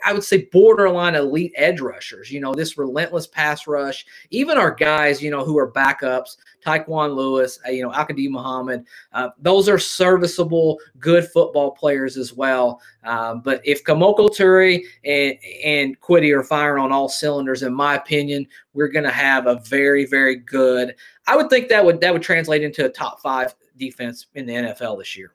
I 0.05 0.13
would 0.13 0.23
say 0.23 0.47
borderline 0.53 1.15
elite 1.15 1.55
edge 1.57 1.81
rushers. 1.81 2.31
You 2.31 2.41
know, 2.41 2.53
this 2.53 2.77
relentless 2.77 3.27
pass 3.27 3.67
rush. 3.67 4.05
Even 4.29 4.59
our 4.59 4.71
guys, 4.71 5.23
you 5.23 5.31
know, 5.31 5.43
who 5.43 5.57
are 5.57 5.73
backups, 5.73 6.37
Tyquan 6.63 7.15
Lewis, 7.15 7.59
uh, 7.67 7.71
you 7.71 7.83
know, 7.83 7.95
Al-Quadin 7.95 8.29
Muhammad. 8.29 8.85
Uh, 9.15 9.31
those 9.39 9.71
are 9.71 9.79
serviceable, 9.79 10.79
good 10.99 11.27
football 11.29 11.71
players 11.71 12.19
as 12.19 12.35
well. 12.35 12.83
Um, 13.05 13.41
but 13.41 13.63
if 13.65 13.85
Kemoko 13.85 14.29
Turay 14.29 14.83
and 15.07 15.39
and 15.65 15.99
Kwity 16.03 16.37
are 16.37 16.45
firing 16.45 16.85
on 16.85 16.93
all 16.93 17.09
cylinders, 17.09 17.63
in 17.63 17.73
my 17.73 17.95
opinion, 17.95 18.47
we're 18.75 18.89
going 18.89 19.05
to 19.07 19.11
have 19.11 19.47
a 19.47 19.61
very, 19.61 20.05
very 20.05 20.37
good. 20.37 20.95
I 21.27 21.37
would 21.37 21.49
think 21.49 21.71
that 21.71 21.83
would 21.83 22.03
that 22.03 22.13
would 22.13 22.23
translate 22.23 22.63
into 22.63 22.85
a 22.85 22.91
top 22.91 23.23
five 23.23 23.55
defense 23.77 24.27
in 24.35 24.47
the 24.47 24.55
NFL 24.55 24.99
this 24.99 25.17
year 25.17 25.35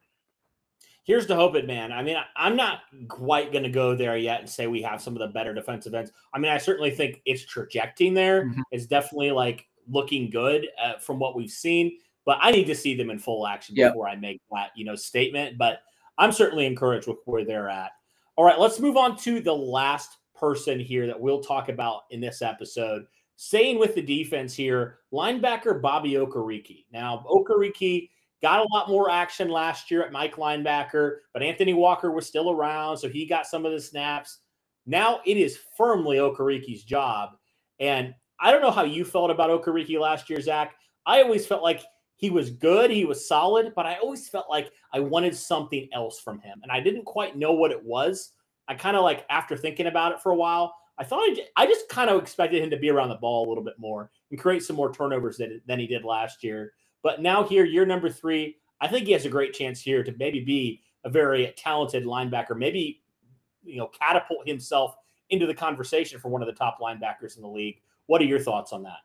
here's 1.10 1.26
the 1.26 1.36
hope 1.36 1.56
it, 1.56 1.66
man. 1.66 1.92
I 1.92 2.04
mean, 2.04 2.18
I'm 2.36 2.56
not 2.56 2.82
quite 3.08 3.52
going 3.52 3.64
to 3.64 3.70
go 3.72 3.96
there 3.96 4.16
yet 4.16 4.42
and 4.42 4.48
say 4.48 4.68
we 4.68 4.84
have 4.84 5.02
some 5.02 5.14
of 5.14 5.20
the 5.20 5.28
better 5.28 5.56
defensive 5.56 5.96
ends. 5.96 6.12
I 6.36 6.38
mean, 6.38 6.52
I 6.52 6.60
certainly 6.60 6.92
think 6.92 7.24
it's 7.26 7.44
trajecting 7.44 8.14
there. 8.14 8.46
Mm-hmm. 8.46 8.62
It's 8.70 8.86
definitely 8.86 9.32
like 9.32 9.66
looking 9.88 10.30
good 10.30 10.68
uh, 10.80 11.00
from 11.00 11.18
what 11.18 11.36
we've 11.36 11.50
seen, 11.50 11.98
but 12.26 12.38
I 12.44 12.52
need 12.52 12.66
to 12.66 12.76
see 12.76 12.96
them 12.96 13.10
in 13.10 13.18
full 13.18 13.48
action 13.48 13.76
yep. 13.76 13.94
before 13.94 14.08
I 14.08 14.18
make 14.18 14.40
that, 14.52 14.70
you 14.76 14.86
know, 14.86 14.94
statement. 14.94 15.58
But 15.58 15.80
I'm 16.20 16.32
certainly 16.32 16.68
encouraged 16.68 17.08
with 17.08 17.18
where 17.26 17.44
they're 17.44 17.70
at. 17.70 17.90
All 18.36 18.46
right, 18.46 18.60
let's 18.60 18.80
move 18.80 18.96
on 18.96 19.18
to 19.18 19.42
the 19.42 19.52
last 19.52 20.18
person 20.36 20.80
here 20.80 21.08
that 21.08 21.20
we'll 21.20 21.42
talk 21.42 21.70
about 21.70 22.02
in 22.12 22.22
this 22.22 22.44
episode. 22.44 23.08
Staying 23.36 23.80
with 23.80 23.96
the 23.96 24.02
defense 24.04 24.54
here, 24.54 25.00
linebacker 25.12 25.82
Bobby 25.82 26.12
Okereke. 26.12 26.86
Now, 26.94 27.26
Okereke 27.28 28.10
Got 28.42 28.66
a 28.66 28.74
lot 28.74 28.88
more 28.90 29.10
action 29.10 29.50
last 29.50 29.92
year 29.92 30.04
at 30.04 30.12
Mike 30.12 30.36
linebacker, 30.36 31.18
but 31.34 31.44
Anthony 31.44 31.74
Walker 31.74 32.12
was 32.12 32.26
still 32.26 32.52
around, 32.52 32.98
so 32.98 33.10
he 33.10 33.26
got 33.26 33.46
some 33.46 33.66
of 33.66 33.74
the 33.74 33.82
snaps. 33.82 34.40
Now 34.86 35.20
it 35.26 35.38
is 35.38 35.60
firmly 35.78 36.18
Okereke's 36.18 36.84
job. 36.84 37.32
And 37.80 38.14
I 38.40 38.52
don't 38.52 38.62
know 38.62 38.72
how 38.72 38.84
you 38.84 39.04
felt 39.04 39.32
about 39.32 39.50
Okariki 39.50 40.00
last 40.00 40.30
year, 40.30 40.42
Zach. 40.42 40.76
I 41.06 41.22
always 41.22 41.46
felt 41.46 41.64
like 41.64 41.82
he 42.16 42.30
was 42.30 42.50
good, 42.50 42.92
he 42.92 43.06
was 43.06 43.28
solid, 43.28 43.74
but 43.76 43.86
I 43.86 43.96
always 43.96 44.28
felt 44.28 44.50
like 44.50 44.72
I 44.94 45.00
wanted 45.00 45.36
something 45.36 45.88
else 45.94 46.20
from 46.20 46.40
him. 46.40 46.60
And 46.64 46.72
I 46.72 46.80
didn't 46.80 47.06
quite 47.06 47.38
know 47.38 47.54
what 47.54 47.72
it 47.72 47.84
was. 47.84 48.34
I 48.68 48.76
kind 48.76 48.98
of 48.98 49.04
like, 49.04 49.26
after 49.30 49.58
thinking 49.58 49.88
about 49.88 50.12
it 50.12 50.22
for 50.22 50.32
a 50.32 50.36
while, 50.36 50.76
I 50.98 51.04
thought 51.06 51.22
I, 51.22 51.46
I 51.56 51.66
just 51.66 51.88
kind 51.88 52.10
of 52.10 52.22
expected 52.22 52.62
him 52.62 52.70
to 52.72 52.78
be 52.78 52.90
around 52.90 53.10
the 53.10 53.16
ball 53.16 53.48
a 53.48 53.50
little 53.50 53.64
bit 53.64 53.80
more 53.80 54.12
and 54.32 54.40
create 54.40 54.64
some 54.64 54.76
more 54.76 54.94
turnovers 54.94 55.38
than, 55.38 55.62
than 55.66 55.80
he 55.80 55.88
did 55.88 56.04
last 56.04 56.44
year. 56.44 56.74
But 57.04 57.22
now 57.22 57.44
here, 57.44 57.66
year 57.66 57.86
number 57.86 58.10
three, 58.10 58.58
I 58.82 58.88
think 58.88 59.06
he 59.06 59.14
has 59.14 59.26
a 59.26 59.30
great 59.30 59.54
chance 59.54 59.82
here 59.82 60.04
to 60.04 60.14
maybe 60.18 60.42
be 60.42 60.82
a 61.04 61.10
very 61.10 61.54
talented 61.58 62.06
linebacker, 62.06 62.58
maybe 62.58 63.02
you 63.64 63.78
know 63.78 63.88
catapult 63.88 64.48
himself 64.48 64.96
into 65.30 65.46
the 65.46 65.54
conversation 65.54 66.20
for 66.20 66.30
one 66.30 66.42
of 66.42 66.48
the 66.48 66.54
top 66.54 66.80
linebackers 66.80 67.36
in 67.36 67.42
the 67.42 67.48
league. 67.48 67.82
What 68.08 68.22
are 68.22 68.26
your 68.26 68.40
thoughts 68.40 68.74
on 68.74 68.84
that? 68.84 69.00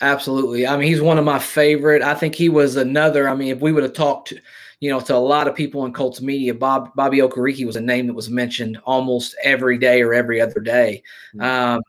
Absolutely. 0.00 0.66
I 0.66 0.76
mean, 0.76 0.88
he's 0.88 1.00
one 1.00 1.18
of 1.18 1.24
my 1.24 1.40
favorite. 1.40 2.02
I 2.02 2.14
think 2.14 2.34
he 2.34 2.48
was 2.48 2.76
another. 2.76 3.28
I 3.28 3.34
mean, 3.34 3.48
if 3.48 3.60
we 3.60 3.72
would 3.72 3.82
have 3.82 3.94
talked, 3.94 4.28
to 4.28 4.40
you 4.80 4.90
know, 4.90 5.00
to 5.00 5.14
a 5.14 5.16
lot 5.16 5.48
of 5.48 5.56
people 5.56 5.84
in 5.86 5.92
Colts 5.92 6.20
media, 6.20 6.54
Bob 6.54 6.94
Bobby 6.94 7.18
Okereke 7.18 7.66
was 7.66 7.76
a 7.76 7.80
name 7.80 8.06
that 8.06 8.14
was 8.14 8.30
mentioned 8.30 8.78
almost 8.84 9.34
every 9.42 9.76
day 9.76 10.02
or 10.02 10.14
every 10.14 10.40
other 10.40 10.60
day. 10.60 11.02
Mm-hmm. 11.34 11.40
Um, 11.42 11.82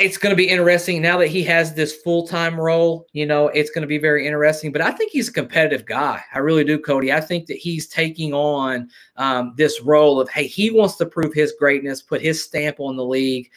it's 0.00 0.16
going 0.16 0.30
to 0.30 0.36
be 0.36 0.48
interesting 0.48 1.02
now 1.02 1.18
that 1.18 1.26
he 1.28 1.42
has 1.44 1.74
this 1.74 1.94
full 1.96 2.26
time 2.26 2.58
role. 2.58 3.06
You 3.12 3.26
know, 3.26 3.48
it's 3.48 3.70
going 3.70 3.82
to 3.82 3.88
be 3.88 3.98
very 3.98 4.26
interesting. 4.26 4.72
But 4.72 4.80
I 4.80 4.90
think 4.90 5.12
he's 5.12 5.28
a 5.28 5.32
competitive 5.32 5.84
guy. 5.84 6.22
I 6.32 6.38
really 6.38 6.64
do, 6.64 6.78
Cody. 6.78 7.12
I 7.12 7.20
think 7.20 7.46
that 7.46 7.58
he's 7.58 7.86
taking 7.86 8.32
on 8.32 8.88
um, 9.16 9.52
this 9.56 9.82
role 9.82 10.20
of, 10.20 10.30
hey, 10.30 10.46
he 10.46 10.70
wants 10.70 10.96
to 10.96 11.06
prove 11.06 11.34
his 11.34 11.54
greatness, 11.58 12.00
put 12.02 12.22
his 12.22 12.42
stamp 12.42 12.80
on 12.80 12.96
the 12.96 13.04
league. 13.04 13.50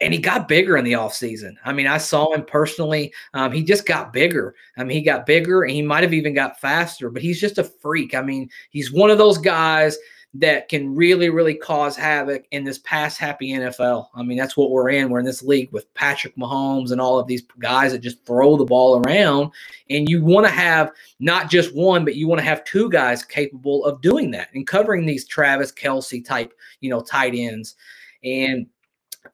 and 0.00 0.14
he 0.14 0.18
got 0.18 0.48
bigger 0.48 0.76
in 0.76 0.84
the 0.84 0.92
offseason. 0.92 1.54
I 1.64 1.72
mean, 1.72 1.86
I 1.86 1.98
saw 1.98 2.32
him 2.32 2.44
personally. 2.44 3.12
Um, 3.34 3.52
he 3.52 3.62
just 3.62 3.86
got 3.86 4.12
bigger. 4.12 4.54
I 4.76 4.84
mean, 4.84 4.96
he 4.96 5.02
got 5.02 5.26
bigger 5.26 5.62
and 5.62 5.72
he 5.72 5.82
might 5.82 6.02
have 6.02 6.14
even 6.14 6.32
got 6.34 6.60
faster, 6.60 7.10
but 7.10 7.22
he's 7.22 7.40
just 7.40 7.58
a 7.58 7.64
freak. 7.64 8.14
I 8.14 8.22
mean, 8.22 8.48
he's 8.70 8.92
one 8.92 9.10
of 9.10 9.18
those 9.18 9.38
guys 9.38 9.98
that 10.34 10.68
can 10.68 10.94
really, 10.94 11.28
really 11.28 11.54
cause 11.54 11.96
havoc 11.96 12.44
in 12.52 12.62
this 12.62 12.78
pass 12.78 13.16
happy 13.16 13.50
NFL. 13.50 14.08
I 14.14 14.22
mean, 14.22 14.38
that's 14.38 14.56
what 14.56 14.70
we're 14.70 14.90
in. 14.90 15.10
We're 15.10 15.18
in 15.18 15.24
this 15.24 15.42
league 15.42 15.72
with 15.72 15.92
Patrick 15.94 16.36
Mahomes 16.36 16.92
and 16.92 17.00
all 17.00 17.18
of 17.18 17.26
these 17.26 17.42
guys 17.58 17.90
that 17.92 17.98
just 17.98 18.24
throw 18.24 18.56
the 18.56 18.64
ball 18.64 19.02
around. 19.04 19.50
And 19.88 20.08
you 20.08 20.24
want 20.24 20.46
to 20.46 20.52
have 20.52 20.92
not 21.18 21.50
just 21.50 21.74
one, 21.74 22.04
but 22.04 22.14
you 22.14 22.28
want 22.28 22.38
to 22.38 22.44
have 22.44 22.62
two 22.62 22.88
guys 22.90 23.24
capable 23.24 23.84
of 23.84 24.00
doing 24.02 24.30
that 24.30 24.48
and 24.54 24.66
covering 24.66 25.04
these 25.04 25.26
Travis 25.26 25.72
Kelce 25.72 26.24
type, 26.24 26.52
you 26.80 26.90
know, 26.90 27.00
tight 27.00 27.34
ends. 27.34 27.74
And 28.22 28.66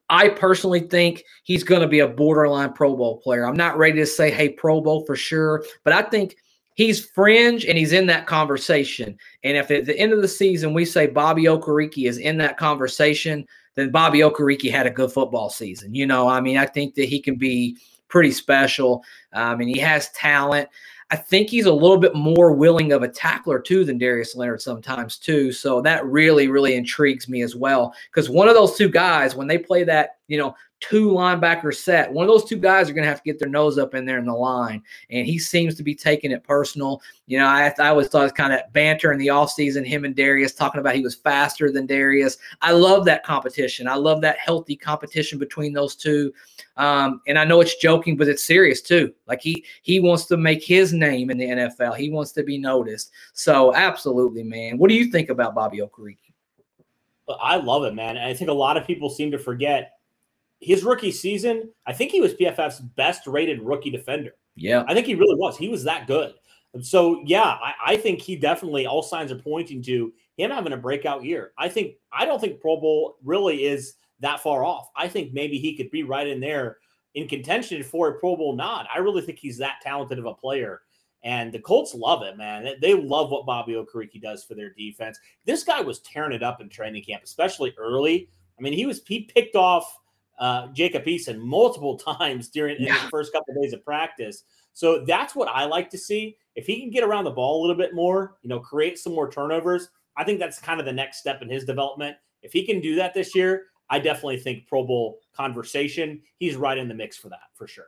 I 0.09 0.29
personally 0.29 0.79
think 0.79 1.23
he's 1.43 1.63
going 1.63 1.81
to 1.81 1.87
be 1.87 1.99
a 1.99 2.07
borderline 2.07 2.73
Pro 2.73 2.95
Bowl 2.95 3.17
player. 3.17 3.45
I'm 3.45 3.55
not 3.55 3.77
ready 3.77 3.99
to 3.99 4.05
say, 4.05 4.31
hey, 4.31 4.49
Pro 4.49 4.81
Bowl 4.81 5.05
for 5.05 5.15
sure, 5.15 5.63
but 5.83 5.93
I 5.93 6.01
think 6.01 6.37
he's 6.77 7.03
fringe 7.09 7.65
and 7.65 7.77
he's 7.77 7.91
in 7.91 8.05
that 8.05 8.27
conversation. 8.27 9.17
And 9.43 9.57
if 9.57 9.71
at 9.71 9.85
the 9.85 9.97
end 9.97 10.13
of 10.13 10.21
the 10.21 10.27
season 10.27 10.73
we 10.73 10.85
say 10.85 11.07
Bobby 11.07 11.45
Okereke 11.45 12.07
is 12.07 12.19
in 12.19 12.37
that 12.37 12.57
conversation, 12.57 13.45
then 13.75 13.89
Bobby 13.89 14.19
Okereke 14.19 14.71
had 14.71 14.85
a 14.85 14.91
good 14.91 15.11
football 15.11 15.49
season. 15.49 15.93
You 15.93 16.05
know, 16.05 16.27
I 16.27 16.39
mean, 16.39 16.55
I 16.55 16.67
think 16.67 16.93
that 16.95 17.09
he 17.09 17.19
can 17.19 17.35
be 17.35 17.77
pretty 18.09 18.31
special. 18.31 19.03
Um, 19.33 19.59
and 19.59 19.69
he 19.69 19.79
has 19.79 20.11
talent. 20.11 20.69
I 21.09 21.15
think 21.15 21.49
he's 21.49 21.65
a 21.65 21.73
little 21.73 21.97
bit 21.97 22.13
more 22.13 22.51
willing 22.51 22.91
of 22.91 23.01
a 23.01 23.07
tackler 23.07 23.59
too 23.59 23.83
than 23.83 23.97
Darius 23.97 24.35
Leonard 24.35 24.61
sometimes 24.61 25.17
too. 25.17 25.51
So 25.51 25.81
that 25.81 26.05
really, 26.05 26.47
really 26.47 26.75
intrigues 26.75 27.27
me 27.27 27.41
as 27.41 27.55
well. 27.55 27.91
Because 28.11 28.29
one 28.29 28.47
of 28.47 28.55
those 28.55 28.77
two 28.77 28.89
guys, 28.89 29.35
when 29.35 29.47
they 29.47 29.57
play 29.57 29.83
that, 29.85 30.16
you 30.27 30.37
know, 30.37 30.55
two 30.79 31.09
linebacker 31.09 31.73
set. 31.73 32.11
One 32.11 32.25
of 32.25 32.29
those 32.29 32.47
two 32.47 32.57
guys 32.57 32.89
are 32.89 32.93
going 32.93 33.03
to 33.03 33.09
have 33.09 33.23
to 33.23 33.25
get 33.25 33.39
their 33.39 33.49
nose 33.49 33.77
up 33.77 33.95
in 33.95 34.05
there 34.05 34.19
in 34.19 34.25
the 34.25 34.33
line. 34.33 34.83
And 35.09 35.25
he 35.25 35.39
seems 35.39 35.73
to 35.75 35.83
be 35.83 35.95
taking 35.95 36.31
it 36.31 36.43
personal. 36.43 37.01
You 37.25 37.39
know, 37.39 37.47
I, 37.47 37.73
I 37.79 37.87
always 37.87 38.07
thought 38.07 38.21
it 38.21 38.25
was 38.25 38.31
kind 38.33 38.53
of 38.53 38.61
banter 38.73 39.11
in 39.11 39.17
the 39.17 39.27
offseason, 39.27 39.85
him 39.85 40.05
and 40.05 40.15
Darius 40.15 40.53
talking 40.53 40.79
about 40.79 40.95
he 40.95 41.01
was 41.01 41.15
faster 41.15 41.71
than 41.71 41.87
Darius. 41.87 42.37
I 42.61 42.73
love 42.73 43.05
that 43.05 43.23
competition. 43.23 43.87
I 43.87 43.95
love 43.95 44.21
that 44.21 44.37
healthy 44.37 44.75
competition 44.75 45.39
between 45.39 45.73
those 45.73 45.95
two. 45.95 46.31
Um, 46.75 47.21
and 47.27 47.39
I 47.39 47.43
know 47.43 47.59
it's 47.61 47.77
joking, 47.77 48.15
but 48.15 48.27
it's 48.27 48.45
serious 48.45 48.81
too. 48.81 49.13
Like 49.27 49.41
he 49.41 49.65
he 49.81 49.99
wants 49.99 50.25
to 50.25 50.37
make 50.37 50.63
his 50.63 50.93
name 50.93 51.31
in 51.31 51.37
the 51.39 51.45
NFL. 51.45 51.95
He 51.95 52.11
wants 52.11 52.31
to 52.33 52.43
be 52.43 52.59
noticed. 52.59 53.11
So 53.33 53.73
absolutely, 53.73 54.43
man. 54.43 54.77
What 54.77 54.89
do 54.89 54.95
you 54.95 55.11
think 55.11 55.29
about 55.29 55.55
Bobby 55.55 55.79
Okereke? 55.79 56.17
I 57.41 57.57
love 57.57 57.83
it, 57.83 57.93
man. 57.93 58.15
And 58.15 58.25
I 58.25 58.33
think 58.33 58.49
a 58.49 58.53
lot 58.53 58.77
of 58.77 58.87
people 58.87 59.09
seem 59.09 59.31
to 59.31 59.39
forget 59.39 59.96
his 60.59 60.83
rookie 60.83 61.11
season, 61.11 61.69
I 61.85 61.93
think 61.93 62.11
he 62.11 62.21
was 62.21 62.33
PFF's 62.33 62.79
best 62.79 63.27
rated 63.27 63.61
rookie 63.61 63.91
defender. 63.91 64.31
Yeah. 64.55 64.83
I 64.87 64.93
think 64.93 65.05
he 65.05 65.15
really 65.15 65.35
was. 65.35 65.57
He 65.57 65.69
was 65.69 65.83
that 65.83 66.07
good. 66.07 66.33
So, 66.81 67.21
yeah, 67.25 67.41
I, 67.43 67.73
I, 67.85 67.97
think 67.97 68.21
he 68.21 68.35
definitely, 68.35 68.85
all 68.85 69.01
signs 69.01 69.31
are 69.31 69.37
pointing 69.37 69.81
to 69.83 70.13
him 70.35 70.51
having 70.51 70.73
a 70.73 70.77
breakout 70.77 71.23
year. 71.23 71.53
I 71.57 71.69
think, 71.69 71.95
I 72.11 72.25
don't 72.25 72.39
think 72.39 72.59
Pro 72.59 72.79
Bowl 72.79 73.17
really 73.23 73.65
is 73.65 73.95
that 74.19 74.41
far 74.41 74.63
off. 74.63 74.89
I 74.95 75.07
think 75.07 75.33
maybe 75.33 75.57
he 75.57 75.75
could 75.75 75.89
be 75.91 76.03
right 76.03 76.27
in 76.27 76.39
there 76.39 76.77
in 77.15 77.27
contention 77.27 77.81
for 77.83 78.09
a 78.09 78.19
Pro 78.19 78.35
Bowl 78.35 78.55
nod. 78.55 78.87
I 78.93 78.99
really 78.99 79.21
think 79.21 79.39
he's 79.39 79.57
that 79.57 79.81
talented 79.81 80.19
of 80.19 80.25
a 80.25 80.33
player. 80.33 80.81
And 81.23 81.51
the 81.51 81.59
Colts 81.59 81.95
love 81.95 82.21
it, 82.21 82.37
man. 82.37 82.75
They 82.79 82.93
love 82.93 83.31
what 83.31 83.45
Bobby 83.45 83.73
Okereke 83.73 84.21
does 84.21 84.43
for 84.43 84.53
their 84.53 84.73
defense. 84.73 85.17
This 85.45 85.63
guy 85.63 85.81
was 85.81 85.99
tearing 85.99 86.33
it 86.33 86.43
up 86.43 86.61
in 86.61 86.69
training 86.69 87.03
camp, 87.03 87.23
especially 87.23 87.73
early. 87.77 88.29
I 88.57 88.61
mean, 88.61 88.73
he 88.73 88.85
was 88.85 89.01
he 89.05 89.21
picked 89.21 89.55
off 89.55 89.97
uh, 90.37 90.67
Jacob 90.67 91.05
Eason 91.05 91.39
multiple 91.39 91.97
times 92.19 92.49
during 92.49 92.77
yeah. 92.79 93.03
the 93.03 93.09
first 93.09 93.33
couple 93.33 93.55
of 93.55 93.61
days 93.61 93.73
of 93.73 93.83
practice. 93.83 94.43
So 94.73 95.03
that's 95.05 95.35
what 95.35 95.47
I 95.47 95.65
like 95.65 95.89
to 95.91 95.97
see. 95.97 96.37
If 96.55 96.67
he 96.67 96.79
can 96.79 96.89
get 96.89 97.03
around 97.03 97.23
the 97.23 97.31
ball 97.31 97.59
a 97.59 97.61
little 97.61 97.75
bit 97.75 97.93
more, 97.95 98.37
you 98.43 98.49
know, 98.49 98.59
create 98.59 98.99
some 98.99 99.13
more 99.13 99.29
turnovers, 99.29 99.89
I 100.15 100.23
think 100.23 100.39
that's 100.39 100.59
kind 100.59 100.79
of 100.79 100.85
the 100.85 100.93
next 100.93 101.17
step 101.17 101.41
in 101.41 101.49
his 101.49 101.65
development. 101.65 102.17
If 102.41 102.53
he 102.53 102.65
can 102.65 102.79
do 102.79 102.95
that 102.95 103.13
this 103.13 103.35
year, 103.35 103.65
I 103.89 103.99
definitely 103.99 104.37
think 104.37 104.67
Pro 104.67 104.85
Bowl 104.85 105.19
conversation. 105.35 106.21
He's 106.37 106.55
right 106.55 106.77
in 106.77 106.87
the 106.87 106.93
mix 106.93 107.17
for 107.17 107.29
that 107.29 107.49
for 107.53 107.67
sure. 107.67 107.87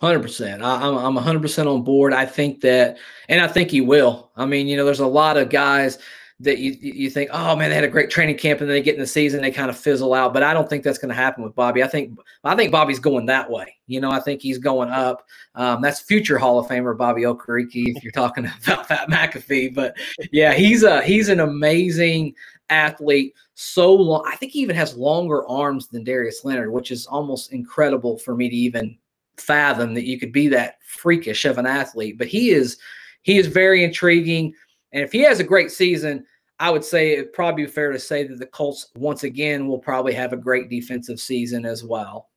Hundred 0.00 0.22
percent. 0.22 0.62
I'm 0.62 0.96
I'm 0.96 1.16
hundred 1.16 1.42
percent 1.42 1.68
on 1.68 1.82
board. 1.82 2.12
I 2.12 2.26
think 2.26 2.60
that, 2.62 2.98
and 3.28 3.40
I 3.40 3.46
think 3.46 3.70
he 3.70 3.80
will. 3.80 4.30
I 4.36 4.44
mean, 4.44 4.66
you 4.66 4.76
know, 4.76 4.84
there's 4.84 5.00
a 5.00 5.06
lot 5.06 5.36
of 5.36 5.50
guys 5.50 5.98
that 6.40 6.58
you 6.58 6.72
you 6.80 7.10
think, 7.10 7.30
oh 7.32 7.54
man, 7.54 7.70
they 7.70 7.76
had 7.76 7.84
a 7.84 7.88
great 7.88 8.10
training 8.10 8.36
camp, 8.36 8.60
and 8.60 8.68
then 8.68 8.74
they 8.74 8.82
get 8.82 8.94
in 8.94 9.00
the 9.00 9.06
season, 9.06 9.40
they 9.40 9.50
kind 9.50 9.70
of 9.70 9.78
fizzle 9.78 10.14
out. 10.14 10.34
But 10.34 10.42
I 10.42 10.52
don't 10.52 10.68
think 10.68 10.82
that's 10.82 10.98
going 10.98 11.10
to 11.10 11.14
happen 11.14 11.44
with 11.44 11.54
Bobby. 11.54 11.82
I 11.82 11.86
think 11.86 12.18
I 12.42 12.56
think 12.56 12.72
Bobby's 12.72 12.98
going 12.98 13.26
that 13.26 13.48
way. 13.48 13.76
You 13.86 14.00
know, 14.00 14.10
I 14.10 14.20
think 14.20 14.42
he's 14.42 14.58
going 14.58 14.90
up. 14.90 15.26
Um, 15.54 15.80
that's 15.80 16.00
future 16.00 16.38
Hall 16.38 16.58
of 16.58 16.66
Famer 16.66 16.96
Bobby 16.96 17.22
Okereke, 17.22 17.96
if 17.96 18.02
you're 18.02 18.12
talking 18.12 18.50
about 18.66 18.88
Pat 18.88 19.08
McAfee. 19.08 19.74
But 19.74 19.96
yeah, 20.32 20.54
he's 20.54 20.82
a 20.82 21.02
he's 21.02 21.28
an 21.28 21.40
amazing 21.40 22.34
athlete. 22.68 23.34
So 23.54 23.92
long, 23.92 24.24
I 24.26 24.34
think 24.36 24.52
he 24.52 24.60
even 24.60 24.76
has 24.76 24.96
longer 24.96 25.46
arms 25.48 25.86
than 25.86 26.02
Darius 26.02 26.44
Leonard, 26.44 26.72
which 26.72 26.90
is 26.90 27.06
almost 27.06 27.52
incredible 27.52 28.18
for 28.18 28.34
me 28.34 28.48
to 28.48 28.56
even 28.56 28.98
fathom 29.36 29.94
that 29.94 30.04
you 30.04 30.18
could 30.18 30.32
be 30.32 30.48
that 30.48 30.78
freakish 30.84 31.44
of 31.44 31.58
an 31.58 31.66
athlete. 31.66 32.18
But 32.18 32.26
he 32.26 32.50
is 32.50 32.78
he 33.22 33.38
is 33.38 33.46
very 33.46 33.84
intriguing. 33.84 34.54
And 34.94 35.02
if 35.02 35.12
he 35.12 35.20
has 35.20 35.40
a 35.40 35.44
great 35.44 35.70
season, 35.70 36.24
I 36.60 36.70
would 36.70 36.84
say 36.84 37.12
it'd 37.12 37.32
probably 37.32 37.66
be 37.66 37.70
fair 37.70 37.90
to 37.90 37.98
say 37.98 38.24
that 38.24 38.38
the 38.38 38.46
Colts 38.46 38.90
once 38.94 39.24
again 39.24 39.66
will 39.66 39.78
probably 39.78 40.14
have 40.14 40.32
a 40.32 40.36
great 40.36 40.70
defensive 40.70 41.20
season 41.20 41.66
as 41.66 41.82
well. 41.84 42.30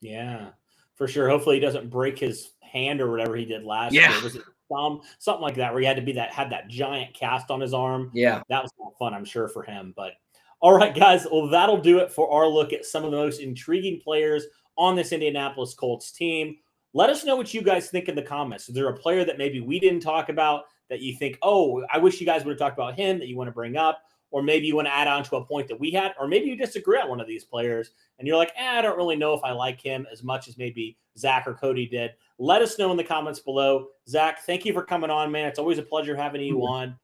Yeah, 0.00 0.48
for 0.96 1.06
sure. 1.06 1.28
Hopefully 1.28 1.56
he 1.56 1.60
doesn't 1.60 1.90
break 1.90 2.18
his 2.18 2.52
hand 2.62 3.02
or 3.02 3.10
whatever 3.10 3.36
he 3.36 3.44
did 3.44 3.64
last 3.64 3.92
yeah. 3.92 4.12
year. 4.12 4.22
Was 4.24 4.36
it 4.36 4.42
thumb? 4.72 5.02
Something 5.18 5.42
like 5.42 5.56
that, 5.56 5.72
where 5.72 5.80
he 5.82 5.86
had 5.86 5.96
to 5.96 6.02
be 6.02 6.12
that 6.12 6.32
had 6.32 6.50
that 6.50 6.68
giant 6.68 7.12
cast 7.12 7.50
on 7.50 7.60
his 7.60 7.74
arm. 7.74 8.10
Yeah. 8.14 8.42
That 8.48 8.62
was 8.62 8.72
fun, 8.98 9.12
I'm 9.12 9.26
sure, 9.26 9.46
for 9.48 9.62
him. 9.62 9.92
But 9.94 10.12
all 10.60 10.74
right, 10.74 10.94
guys. 10.94 11.26
Well, 11.30 11.48
that'll 11.48 11.82
do 11.82 11.98
it 11.98 12.10
for 12.10 12.32
our 12.32 12.48
look 12.48 12.72
at 12.72 12.86
some 12.86 13.04
of 13.04 13.10
the 13.10 13.18
most 13.18 13.40
intriguing 13.40 14.00
players 14.02 14.46
on 14.76 14.96
this 14.96 15.12
Indianapolis 15.12 15.74
Colts 15.74 16.12
team. 16.12 16.56
Let 16.94 17.10
us 17.10 17.24
know 17.24 17.36
what 17.36 17.52
you 17.52 17.60
guys 17.60 17.90
think 17.90 18.08
in 18.08 18.14
the 18.14 18.22
comments. 18.22 18.70
Is 18.70 18.74
there 18.74 18.88
a 18.88 18.96
player 18.96 19.24
that 19.26 19.36
maybe 19.38 19.60
we 19.60 19.78
didn't 19.78 20.00
talk 20.00 20.30
about 20.30 20.64
that 20.90 21.00
you 21.00 21.14
think, 21.16 21.38
oh, 21.40 21.82
I 21.90 21.98
wish 21.98 22.20
you 22.20 22.26
guys 22.26 22.44
would 22.44 22.50
have 22.50 22.58
talked 22.58 22.76
about 22.76 22.96
him 22.96 23.18
that 23.20 23.28
you 23.28 23.36
want 23.36 23.48
to 23.48 23.52
bring 23.52 23.76
up, 23.76 24.02
or 24.30 24.42
maybe 24.42 24.66
you 24.66 24.76
want 24.76 24.86
to 24.86 24.94
add 24.94 25.08
on 25.08 25.24
to 25.24 25.36
a 25.36 25.44
point 25.44 25.68
that 25.68 25.80
we 25.80 25.90
had, 25.90 26.14
or 26.20 26.28
maybe 26.28 26.46
you 26.46 26.56
disagree 26.56 26.98
on 26.98 27.08
one 27.08 27.20
of 27.20 27.26
these 27.26 27.44
players 27.44 27.92
and 28.18 28.28
you're 28.28 28.36
like, 28.36 28.52
eh, 28.56 28.78
I 28.78 28.82
don't 28.82 28.96
really 28.96 29.16
know 29.16 29.32
if 29.32 29.42
I 29.42 29.52
like 29.52 29.80
him 29.80 30.06
as 30.12 30.22
much 30.22 30.46
as 30.48 30.58
maybe 30.58 30.98
Zach 31.16 31.46
or 31.46 31.54
Cody 31.54 31.86
did. 31.86 32.12
Let 32.38 32.60
us 32.62 32.78
know 32.78 32.90
in 32.90 32.96
the 32.96 33.04
comments 33.04 33.40
below. 33.40 33.88
Zach, 34.08 34.42
thank 34.42 34.64
you 34.64 34.72
for 34.72 34.82
coming 34.82 35.10
on, 35.10 35.32
man. 35.32 35.48
It's 35.48 35.58
always 35.58 35.78
a 35.78 35.82
pleasure 35.82 36.16
having 36.16 36.42
you 36.42 36.62
on. 36.66 36.96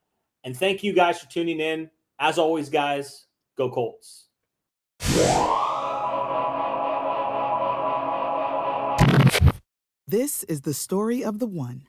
And 0.44 0.56
thank 0.56 0.82
you 0.82 0.92
guys 0.92 1.18
for 1.18 1.28
tuning 1.30 1.60
in. 1.60 1.90
As 2.18 2.38
always, 2.38 2.68
guys, 2.68 3.26
go 3.56 3.70
Colts. 3.70 4.28
This 10.08 10.44
is 10.44 10.60
the 10.60 10.72
story 10.72 11.24
of 11.24 11.40
the 11.40 11.46
one. 11.46 11.88